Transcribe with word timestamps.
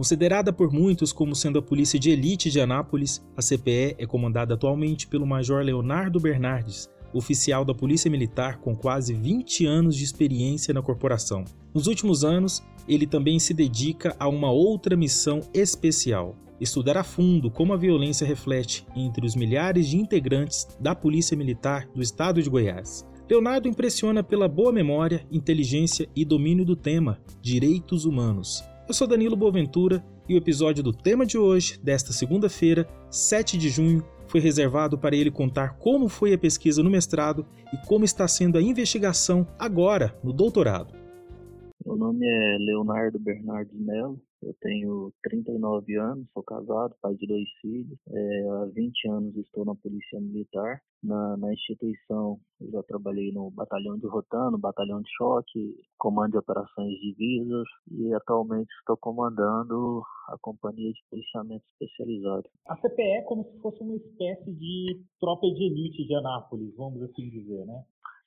Considerada 0.00 0.50
por 0.50 0.72
muitos 0.72 1.12
como 1.12 1.36
sendo 1.36 1.58
a 1.58 1.62
polícia 1.62 1.98
de 1.98 2.08
elite 2.08 2.50
de 2.50 2.58
Anápolis, 2.58 3.22
a 3.36 3.42
CPE 3.42 3.96
é 3.98 4.06
comandada 4.06 4.54
atualmente 4.54 5.06
pelo 5.06 5.26
Major 5.26 5.62
Leonardo 5.62 6.18
Bernardes, 6.18 6.88
oficial 7.12 7.66
da 7.66 7.74
Polícia 7.74 8.10
Militar 8.10 8.60
com 8.60 8.74
quase 8.74 9.12
20 9.12 9.66
anos 9.66 9.94
de 9.94 10.02
experiência 10.02 10.72
na 10.72 10.80
corporação. 10.80 11.44
Nos 11.74 11.86
últimos 11.86 12.24
anos, 12.24 12.62
ele 12.88 13.06
também 13.06 13.38
se 13.38 13.52
dedica 13.52 14.16
a 14.18 14.26
uma 14.26 14.50
outra 14.50 14.96
missão 14.96 15.40
especial: 15.52 16.34
estudar 16.58 16.96
a 16.96 17.04
fundo 17.04 17.50
como 17.50 17.74
a 17.74 17.76
violência 17.76 18.26
reflete 18.26 18.86
entre 18.96 19.26
os 19.26 19.36
milhares 19.36 19.86
de 19.86 19.98
integrantes 19.98 20.66
da 20.80 20.94
Polícia 20.94 21.36
Militar 21.36 21.86
do 21.94 22.00
Estado 22.00 22.42
de 22.42 22.48
Goiás. 22.48 23.04
Leonardo 23.28 23.68
impressiona 23.68 24.22
pela 24.22 24.48
boa 24.48 24.72
memória, 24.72 25.26
inteligência 25.30 26.08
e 26.16 26.24
domínio 26.24 26.64
do 26.64 26.74
tema 26.74 27.20
direitos 27.42 28.06
humanos. 28.06 28.64
Eu 28.90 28.94
sou 28.94 29.06
Danilo 29.06 29.36
Boaventura 29.36 30.04
e 30.28 30.34
o 30.34 30.36
episódio 30.36 30.82
do 30.82 30.92
tema 30.92 31.24
de 31.24 31.38
hoje, 31.38 31.78
desta 31.80 32.12
segunda-feira, 32.12 32.88
7 33.08 33.56
de 33.56 33.68
junho, 33.68 34.04
foi 34.26 34.40
reservado 34.40 34.98
para 34.98 35.14
ele 35.14 35.30
contar 35.30 35.78
como 35.78 36.08
foi 36.08 36.34
a 36.34 36.38
pesquisa 36.38 36.82
no 36.82 36.90
mestrado 36.90 37.46
e 37.72 37.76
como 37.86 38.04
está 38.04 38.26
sendo 38.26 38.58
a 38.58 38.60
investigação 38.60 39.46
agora 39.56 40.12
no 40.24 40.32
doutorado. 40.32 40.92
Meu 41.86 41.94
nome 41.94 42.26
é 42.26 42.56
Leonardo 42.58 43.16
Bernardo 43.20 43.70
Melo, 43.74 44.20
eu 44.42 44.54
tenho 44.60 45.12
39 45.22 45.96
anos, 45.96 46.26
sou 46.32 46.42
casado, 46.42 46.94
pai 47.02 47.14
de 47.14 47.26
dois 47.26 47.48
filhos. 47.60 47.98
É, 48.08 48.48
há 48.48 48.64
20 48.66 49.08
anos 49.08 49.36
estou 49.36 49.64
na 49.64 49.74
Polícia 49.74 50.20
Militar. 50.20 50.80
Na, 51.02 51.36
na 51.38 51.52
instituição, 51.52 52.38
eu 52.60 52.70
já 52.70 52.82
trabalhei 52.82 53.32
no 53.32 53.50
Batalhão 53.50 53.98
de 53.98 54.06
Rotano, 54.06 54.58
Batalhão 54.58 55.00
de 55.00 55.10
Choque, 55.16 55.76
Comando 55.98 56.32
de 56.32 56.38
Operações 56.38 56.92
Divisas 57.00 57.66
e 57.90 58.12
atualmente 58.12 58.68
estou 58.80 58.96
comandando 58.98 60.02
a 60.28 60.36
Companhia 60.40 60.92
de 60.92 61.00
Policiamento 61.10 61.64
Especializado. 61.72 62.48
A 62.66 62.76
CPE 62.76 63.02
é 63.02 63.22
como 63.22 63.44
se 63.44 63.58
fosse 63.60 63.80
uma 63.80 63.96
espécie 63.96 64.52
de 64.52 65.02
tropa 65.18 65.46
de 65.46 65.64
elite 65.64 66.06
de 66.06 66.14
Anápolis, 66.14 66.74
vamos 66.76 67.02
assim 67.02 67.30
dizer, 67.30 67.64
né? 67.64 67.82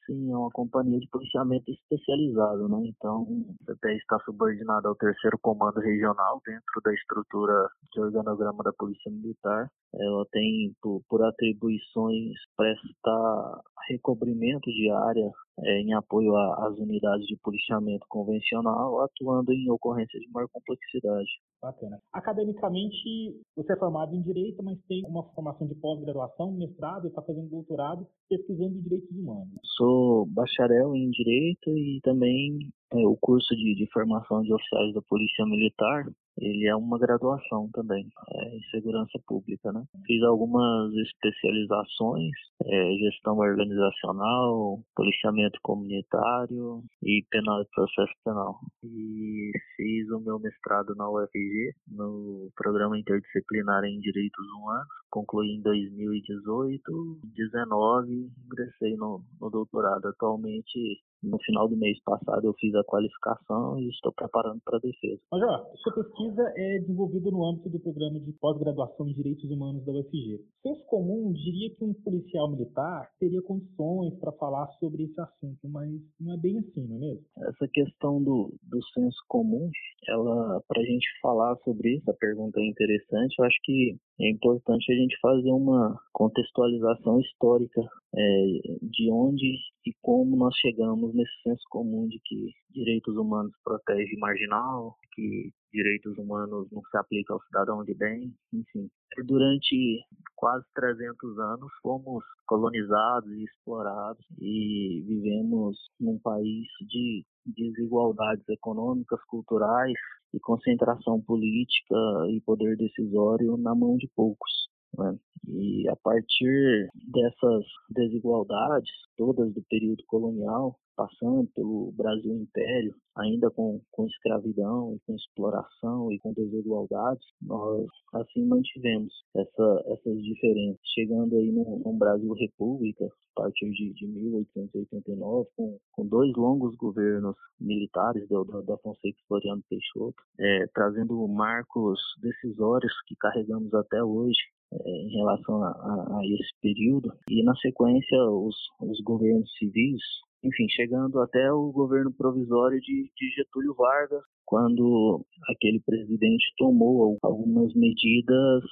Sim, 0.05 0.31
é 0.31 0.35
uma 0.35 0.49
companhia 0.51 0.99
de 0.99 1.07
policiamento 1.07 1.71
especializado, 1.71 2.67
né? 2.67 2.87
Então, 2.87 3.25
a 3.61 3.73
CPE 3.73 3.95
está 3.95 4.19
subordinada 4.25 4.89
ao 4.89 4.95
terceiro 4.95 5.37
comando 5.41 5.79
regional 5.79 6.41
dentro 6.45 6.81
da 6.83 6.93
estrutura 6.93 7.69
de 7.93 8.01
organograma 8.01 8.63
da 8.63 8.73
Polícia 8.73 9.09
Militar. 9.09 9.69
Ela 9.95 10.25
tem, 10.31 10.75
por, 10.81 11.01
por 11.07 11.23
atribuições, 11.23 12.33
prestar 12.57 13.61
recobrimento 13.87 14.69
de 14.71 14.89
área 14.91 15.31
é, 15.59 15.81
em 15.81 15.93
apoio 15.93 16.35
às 16.35 16.77
unidades 16.77 17.25
de 17.27 17.37
policiamento 17.37 18.05
convencional, 18.09 19.01
atuando 19.01 19.53
em 19.53 19.69
ocorrências 19.69 20.21
de 20.21 20.29
maior 20.31 20.47
complexidade. 20.51 21.29
Bacana. 21.61 21.99
Academicamente, 22.11 23.39
você 23.55 23.73
é 23.73 23.77
formado 23.77 24.13
em 24.15 24.21
Direito, 24.21 24.61
mas 24.61 24.77
tem 24.87 25.03
uma 25.05 25.23
formação 25.33 25.65
de 25.67 25.75
pós-graduação, 25.75 26.51
mestrado, 26.51 27.05
e 27.05 27.07
está 27.07 27.21
fazendo 27.21 27.49
doutorado 27.49 28.05
pesquisando 28.29 28.81
direitos 28.81 29.09
humanos. 29.11 29.53
Sou 29.77 30.25
bacharel 30.25 30.95
em 30.95 31.09
Direito 31.09 31.69
e 31.69 31.99
também 32.03 32.71
é, 32.91 33.07
o 33.07 33.17
curso 33.17 33.55
de, 33.55 33.75
de 33.75 33.87
formação 33.91 34.41
de 34.41 34.53
oficiais 34.53 34.93
da 34.93 35.01
Polícia 35.01 35.45
Militar 35.45 36.05
ele 36.39 36.67
é 36.67 36.75
uma 36.75 36.97
graduação 36.97 37.69
também 37.73 38.07
é, 38.29 38.55
em 38.55 38.61
segurança 38.71 39.19
pública, 39.27 39.71
né? 39.71 39.83
Fiz 40.05 40.23
algumas 40.23 40.91
especializações, 40.95 42.31
é, 42.65 42.95
gestão 42.97 43.37
organizacional, 43.37 44.79
policiamento 44.95 45.59
comunitário 45.61 46.83
e 47.03 47.23
penal 47.29 47.61
e 47.61 47.67
processo 47.73 48.13
penal. 48.25 48.59
E 48.83 49.51
fiz 49.75 50.09
o 50.09 50.19
meu 50.19 50.39
mestrado 50.39 50.95
na 50.95 51.09
UFG, 51.09 51.73
no 51.87 52.49
programa 52.55 52.97
interdisciplinar 52.97 53.83
em 53.83 53.99
direitos 53.99 54.45
humanos. 54.57 54.87
Concluí 55.13 55.57
em 55.57 55.61
2018, 55.61 56.81
2019 56.91 58.31
ingressei 58.47 58.95
no, 58.95 59.21
no 59.39 59.47
doutorado. 59.51 60.07
Atualmente 60.07 61.03
no 61.21 61.37
final 61.39 61.69
do 61.69 61.77
mês 61.77 62.01
passado 62.03 62.47
eu 62.47 62.53
fiz 62.55 62.73
a 62.73 62.83
qualificação 62.83 63.77
e 63.79 63.89
estou 63.89 64.11
preparando 64.11 64.59
para 64.65 64.77
a 64.77 64.81
defesa. 64.81 65.21
Major, 65.31 65.67
sua 65.77 65.93
pesquisa 65.93 66.51
é 66.57 66.79
desenvolvida 66.79 67.29
no 67.29 67.45
âmbito 67.45 67.69
do 67.69 67.79
programa 67.79 68.19
de 68.19 68.31
pós-graduação 68.33 69.07
em 69.07 69.13
Direitos 69.13 69.49
Humanos 69.51 69.85
da 69.85 69.91
UFG. 69.91 70.43
Senso 70.63 70.83
comum 70.87 71.31
diria 71.31 71.69
que 71.75 71.83
um 71.83 71.93
policial 71.93 72.49
militar 72.49 73.07
teria 73.19 73.41
condições 73.43 74.15
para 74.19 74.31
falar 74.33 74.67
sobre 74.79 75.03
esse 75.03 75.21
assunto, 75.21 75.69
mas 75.69 75.91
não 76.19 76.33
é 76.33 76.37
bem 76.37 76.57
assim, 76.57 76.87
não 76.87 76.97
é 76.97 76.99
mesmo? 76.99 77.25
Essa 77.37 77.67
questão 77.67 78.21
do, 78.21 78.51
do 78.63 78.83
senso 78.87 79.23
comum, 79.27 79.69
ela, 80.07 80.61
para 80.67 80.81
a 80.81 80.85
gente 80.85 81.07
falar 81.21 81.55
sobre 81.63 81.95
isso, 81.95 82.09
a 82.09 82.13
pergunta 82.13 82.59
é 82.59 82.65
interessante, 82.65 83.35
eu 83.37 83.45
acho 83.45 83.57
que 83.63 83.95
é 84.19 84.29
importante 84.29 84.91
a 84.91 84.95
gente 84.95 85.17
fazer 85.21 85.51
uma 85.51 85.99
contextualização 86.11 87.19
histórica 87.19 87.81
é, 88.15 88.45
de 88.81 89.11
onde 89.11 89.57
e 89.85 89.91
como 90.01 90.35
nós 90.37 90.55
chegamos 90.57 91.13
nesse 91.13 91.33
senso 91.43 91.63
comum 91.69 92.07
de 92.07 92.19
que 92.23 92.51
direitos 92.69 93.15
humanos 93.15 93.51
protege 93.63 94.15
marginal, 94.17 94.95
que 95.13 95.51
direitos 95.73 96.17
humanos 96.17 96.67
não 96.71 96.81
se 96.83 96.97
aplicam 96.97 97.35
ao 97.35 97.43
cidadão 97.43 97.83
de 97.83 97.93
bem, 97.95 98.33
enfim. 98.53 98.89
Durante 99.25 99.99
quase 100.35 100.65
300 100.75 101.39
anos 101.39 101.71
fomos 101.81 102.23
colonizados 102.45 103.31
e 103.31 103.43
explorados 103.43 104.23
e 104.39 105.03
vivemos 105.07 105.77
num 105.99 106.19
país 106.19 106.67
de 106.81 107.25
desigualdades 107.45 108.47
econômicas, 108.49 109.19
culturais 109.25 109.97
e 110.33 110.39
concentração 110.39 111.21
política 111.21 111.95
e 112.29 112.41
poder 112.41 112.77
decisório 112.77 113.57
na 113.57 113.75
mão 113.75 113.97
de 113.97 114.09
poucos. 114.15 114.72
Né? 114.97 115.17
E 115.47 115.87
a 115.89 115.95
partir 115.97 116.87
dessas 117.11 117.65
desigualdades, 117.89 118.91
todas 119.17 119.53
do 119.53 119.61
período 119.63 120.03
colonial, 120.07 120.77
passando 120.95 121.49
pelo 121.55 121.91
Brasil 121.93 122.33
Império, 122.33 122.95
ainda 123.15 123.49
com, 123.51 123.81
com 123.91 124.05
escravidão 124.05 124.95
e 124.95 124.99
com 125.05 125.15
exploração 125.15 126.11
e 126.11 126.19
com 126.19 126.33
desigualdades, 126.33 127.25
nós 127.41 127.87
assim 128.13 128.45
mantivemos 128.45 129.13
essa, 129.35 129.83
essas 129.87 130.21
diferenças. 130.23 130.79
Chegando 130.93 131.35
aí 131.35 131.51
no, 131.51 131.93
Brasil 131.93 132.33
República, 132.33 133.05
a 133.05 133.41
partir 133.41 133.69
de, 133.71 133.93
de 133.93 134.07
1889, 134.07 135.49
com, 135.55 135.77
com 135.91 136.07
dois 136.07 136.31
longos 136.35 136.75
governos 136.75 137.35
militares 137.59 138.27
da, 138.29 138.41
da 138.61 138.77
Fonseca 138.77 139.17
e 139.19 139.27
Floriano 139.27 139.63
Peixoto, 139.69 140.21
é, 140.39 140.67
trazendo 140.73 141.27
marcos 141.27 141.99
decisórios 142.21 142.93
que 143.07 143.15
carregamos 143.15 143.73
até 143.73 144.03
hoje, 144.03 144.39
em 144.85 145.09
relação 145.17 145.63
a, 145.63 145.69
a, 145.69 146.19
a, 146.19 146.25
esse 146.25 146.51
período. 146.61 147.11
E, 147.29 147.43
na 147.43 147.55
sequência, 147.55 148.17
os, 148.23 148.55
os 148.81 148.99
governos 149.01 149.51
civis, 149.57 150.01
enfim, 150.43 150.67
chegando 150.69 151.19
até 151.19 151.51
o 151.51 151.71
governo 151.71 152.11
provisório 152.11 152.79
de, 152.79 153.11
de 153.15 153.29
Getúlio 153.35 153.73
Vargas, 153.75 154.21
quando 154.45 155.25
aquele 155.49 155.79
presidente 155.79 156.53
tomou 156.57 157.17
algumas 157.23 157.73
medidas 157.73 158.63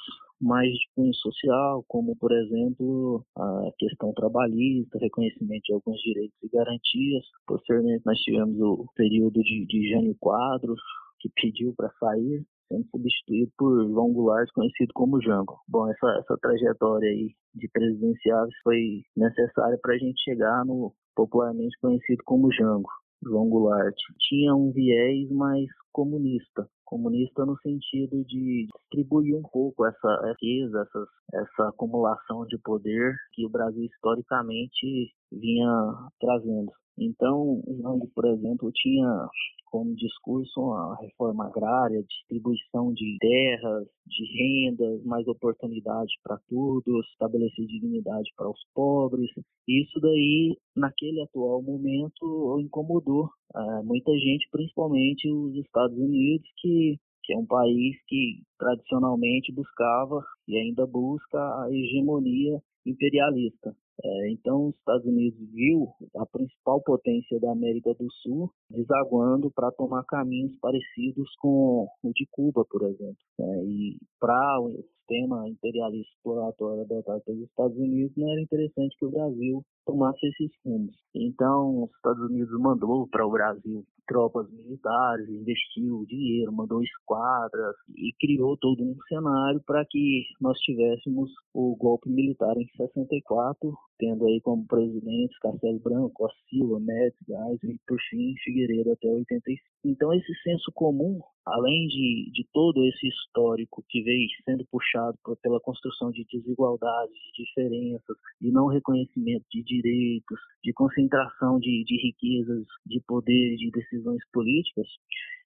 mais 0.42 0.70
de 0.72 0.90
cunho 0.96 1.14
social, 1.14 1.86
como, 1.88 2.16
por 2.18 2.32
exemplo, 2.32 3.24
a 3.38 3.70
questão 3.78 4.12
trabalhista, 4.14 4.98
reconhecimento 5.00 5.62
de 5.64 5.74
alguns 5.74 6.02
direitos 6.02 6.38
e 6.44 6.50
garantias. 6.50 7.24
Posteriormente, 7.46 8.04
nós 8.06 8.20
tivemos 8.20 8.60
o 8.60 8.86
período 8.96 9.40
de, 9.42 9.66
de 9.68 9.90
Jânio 9.90 10.16
Quadros, 10.20 10.82
que 11.20 11.30
pediu 11.36 11.74
para 11.78 11.92
sair, 12.00 12.44
sendo 12.72 12.88
substituído 12.90 13.52
por 13.58 13.86
João 13.88 14.14
Goulart, 14.14 14.50
conhecido 14.54 14.92
como 14.94 15.22
Jango. 15.22 15.58
Bom, 15.68 15.90
essa, 15.92 16.08
essa 16.20 16.38
trajetória 16.42 17.10
aí 17.10 17.32
de 17.54 17.68
presidenciáveis 17.70 18.56
foi 18.64 19.02
necessária 19.16 19.78
para 19.82 19.96
a 19.96 19.98
gente 19.98 20.22
chegar 20.24 20.66
no 20.66 20.94
popularmente 21.16 21.78
conhecido 21.82 22.24
como 22.26 22.52
Jango. 22.52 22.90
João 23.24 23.50
Goulart 23.50 23.96
tinha 24.18 24.56
um 24.56 24.72
viés 24.72 25.30
mais 25.30 25.68
comunista, 25.92 26.68
comunista 26.86 27.46
no 27.46 27.56
sentido 27.60 28.24
de 28.26 28.68
distribuir 28.80 29.36
um 29.36 29.44
pouco 29.44 29.86
essa 29.86 30.32
riqueza, 30.32 30.82
essa, 30.82 31.08
essa 31.34 31.70
acumulação 31.70 32.46
de 32.48 32.58
poder 32.58 33.14
que 33.34 33.46
o 33.46 33.50
Brasil 33.50 33.84
historicamente 33.84 35.14
vinha 35.32 36.10
trazendo. 36.20 36.72
Então, 36.98 37.62
Jango, 37.82 38.08
por 38.14 38.26
exemplo, 38.26 38.72
tinha 38.74 39.28
como 39.72 39.96
discurso 39.96 40.74
a 40.74 40.98
reforma 41.00 41.48
agrária, 41.48 42.04
distribuição 42.04 42.94
de 42.94 43.18
terras, 43.20 43.88
de 44.06 44.26
rendas, 44.36 45.02
mais 45.06 45.26
oportunidade 45.28 46.12
para 46.22 46.38
todos, 46.50 47.08
estabelecer 47.12 47.66
dignidade 47.66 48.30
para 48.36 48.50
os 48.50 48.60
pobres. 48.76 49.32
Isso 49.68 50.00
daí, 50.02 50.58
naquele 50.76 51.22
atual 51.22 51.64
momento, 51.64 52.60
incomodou 52.60 53.30
uh, 53.56 53.84
muita 53.86 54.12
gente, 54.12 54.48
principalmente 54.52 55.32
os 55.32 55.56
Estados 55.56 55.98
Unidos, 55.98 56.48
que 56.58 57.00
que 57.24 57.34
é 57.34 57.38
um 57.38 57.46
país 57.46 57.96
que 58.08 58.42
tradicionalmente 58.58 59.54
buscava 59.54 60.26
e 60.48 60.58
ainda 60.58 60.88
busca 60.88 61.38
a 61.38 61.68
hegemonia 61.72 62.60
imperialista. 62.84 63.76
É, 64.04 64.32
então, 64.32 64.68
os 64.70 64.76
Estados 64.76 65.06
Unidos 65.06 65.40
viu 65.52 65.88
a 66.18 66.26
principal 66.26 66.82
potência 66.82 67.40
da 67.40 67.52
América 67.52 67.94
do 67.94 68.12
Sul 68.22 68.52
desaguando 68.70 69.52
para 69.52 69.72
tomar 69.72 70.04
caminhos 70.06 70.58
parecidos 70.60 71.30
com 71.40 71.88
o 72.04 72.12
de 72.14 72.28
Cuba, 72.32 72.66
por 72.66 72.84
exemplo. 72.84 73.18
É, 73.40 73.64
e 73.64 73.98
para 74.20 74.60
o 74.60 74.84
sistema 75.02 75.48
imperialista 75.48 76.14
exploratório 76.16 76.84
adotado 76.84 77.22
pelos 77.26 77.44
Estados 77.44 77.78
Unidos, 77.78 78.16
não 78.16 78.32
era 78.32 78.42
interessante 78.42 78.96
que 78.98 79.06
o 79.06 79.12
Brasil 79.12 79.64
tomasse 79.86 80.26
esses 80.28 80.52
rumos. 80.66 80.96
Então, 81.14 81.84
os 81.84 81.92
Estados 81.96 82.22
Unidos 82.30 82.60
mandou 82.60 83.08
para 83.08 83.26
o 83.26 83.32
Brasil 83.32 83.86
tropas 84.08 84.50
militares, 84.52 85.30
investiu 85.30 86.06
dinheiro, 86.06 86.52
mandou 86.52 86.84
esquadras 86.84 87.76
e 87.96 88.12
criou 88.20 88.58
todo 88.58 88.84
um 88.84 88.96
cenário 89.08 89.62
para 89.66 89.86
que 89.90 90.24
nós 90.40 90.58
tivéssemos 90.60 91.32
o 91.54 91.76
golpe 91.78 92.10
militar 92.10 92.56
em 92.58 92.68
64, 92.76 93.74
tendo 93.98 94.26
aí 94.26 94.42
como 94.42 94.68
presidentes 94.68 95.38
Castelo 95.40 95.80
Branco, 95.80 96.28
Silva, 96.50 96.80
Médici, 96.80 97.24
Gás 97.28 97.64
e, 97.64 97.80
por 97.88 97.98
fim, 98.10 98.34
Figueiredo 98.44 98.92
até 98.92 99.08
85. 99.08 99.62
Então, 99.86 100.14
esse 100.14 100.34
senso 100.44 100.72
comum, 100.74 101.22
além 101.46 101.88
de, 101.88 102.32
de 102.32 102.48
todo 102.54 102.86
esse 102.86 103.08
histórico 103.08 103.84
que 103.90 104.02
veio 104.02 104.28
sendo 104.46 104.66
puxado 104.72 105.18
por, 105.24 105.38
pela 105.38 105.60
construção 105.60 106.12
de 106.12 106.26
desigualdades, 106.32 107.14
de 107.14 107.44
diferenças, 107.44 108.18
de 108.40 108.52
não 108.52 108.68
reconhecimento 108.68 109.46
de 109.52 109.64
direitos, 109.64 110.40
de 110.64 110.74
concentração 110.74 111.60
de, 111.60 111.84
de 111.84 111.98
riquezas, 111.98 112.66
de 112.86 113.02
poder, 113.08 113.56
de 113.56 113.72
decisões 113.72 114.22
políticas, 114.32 114.88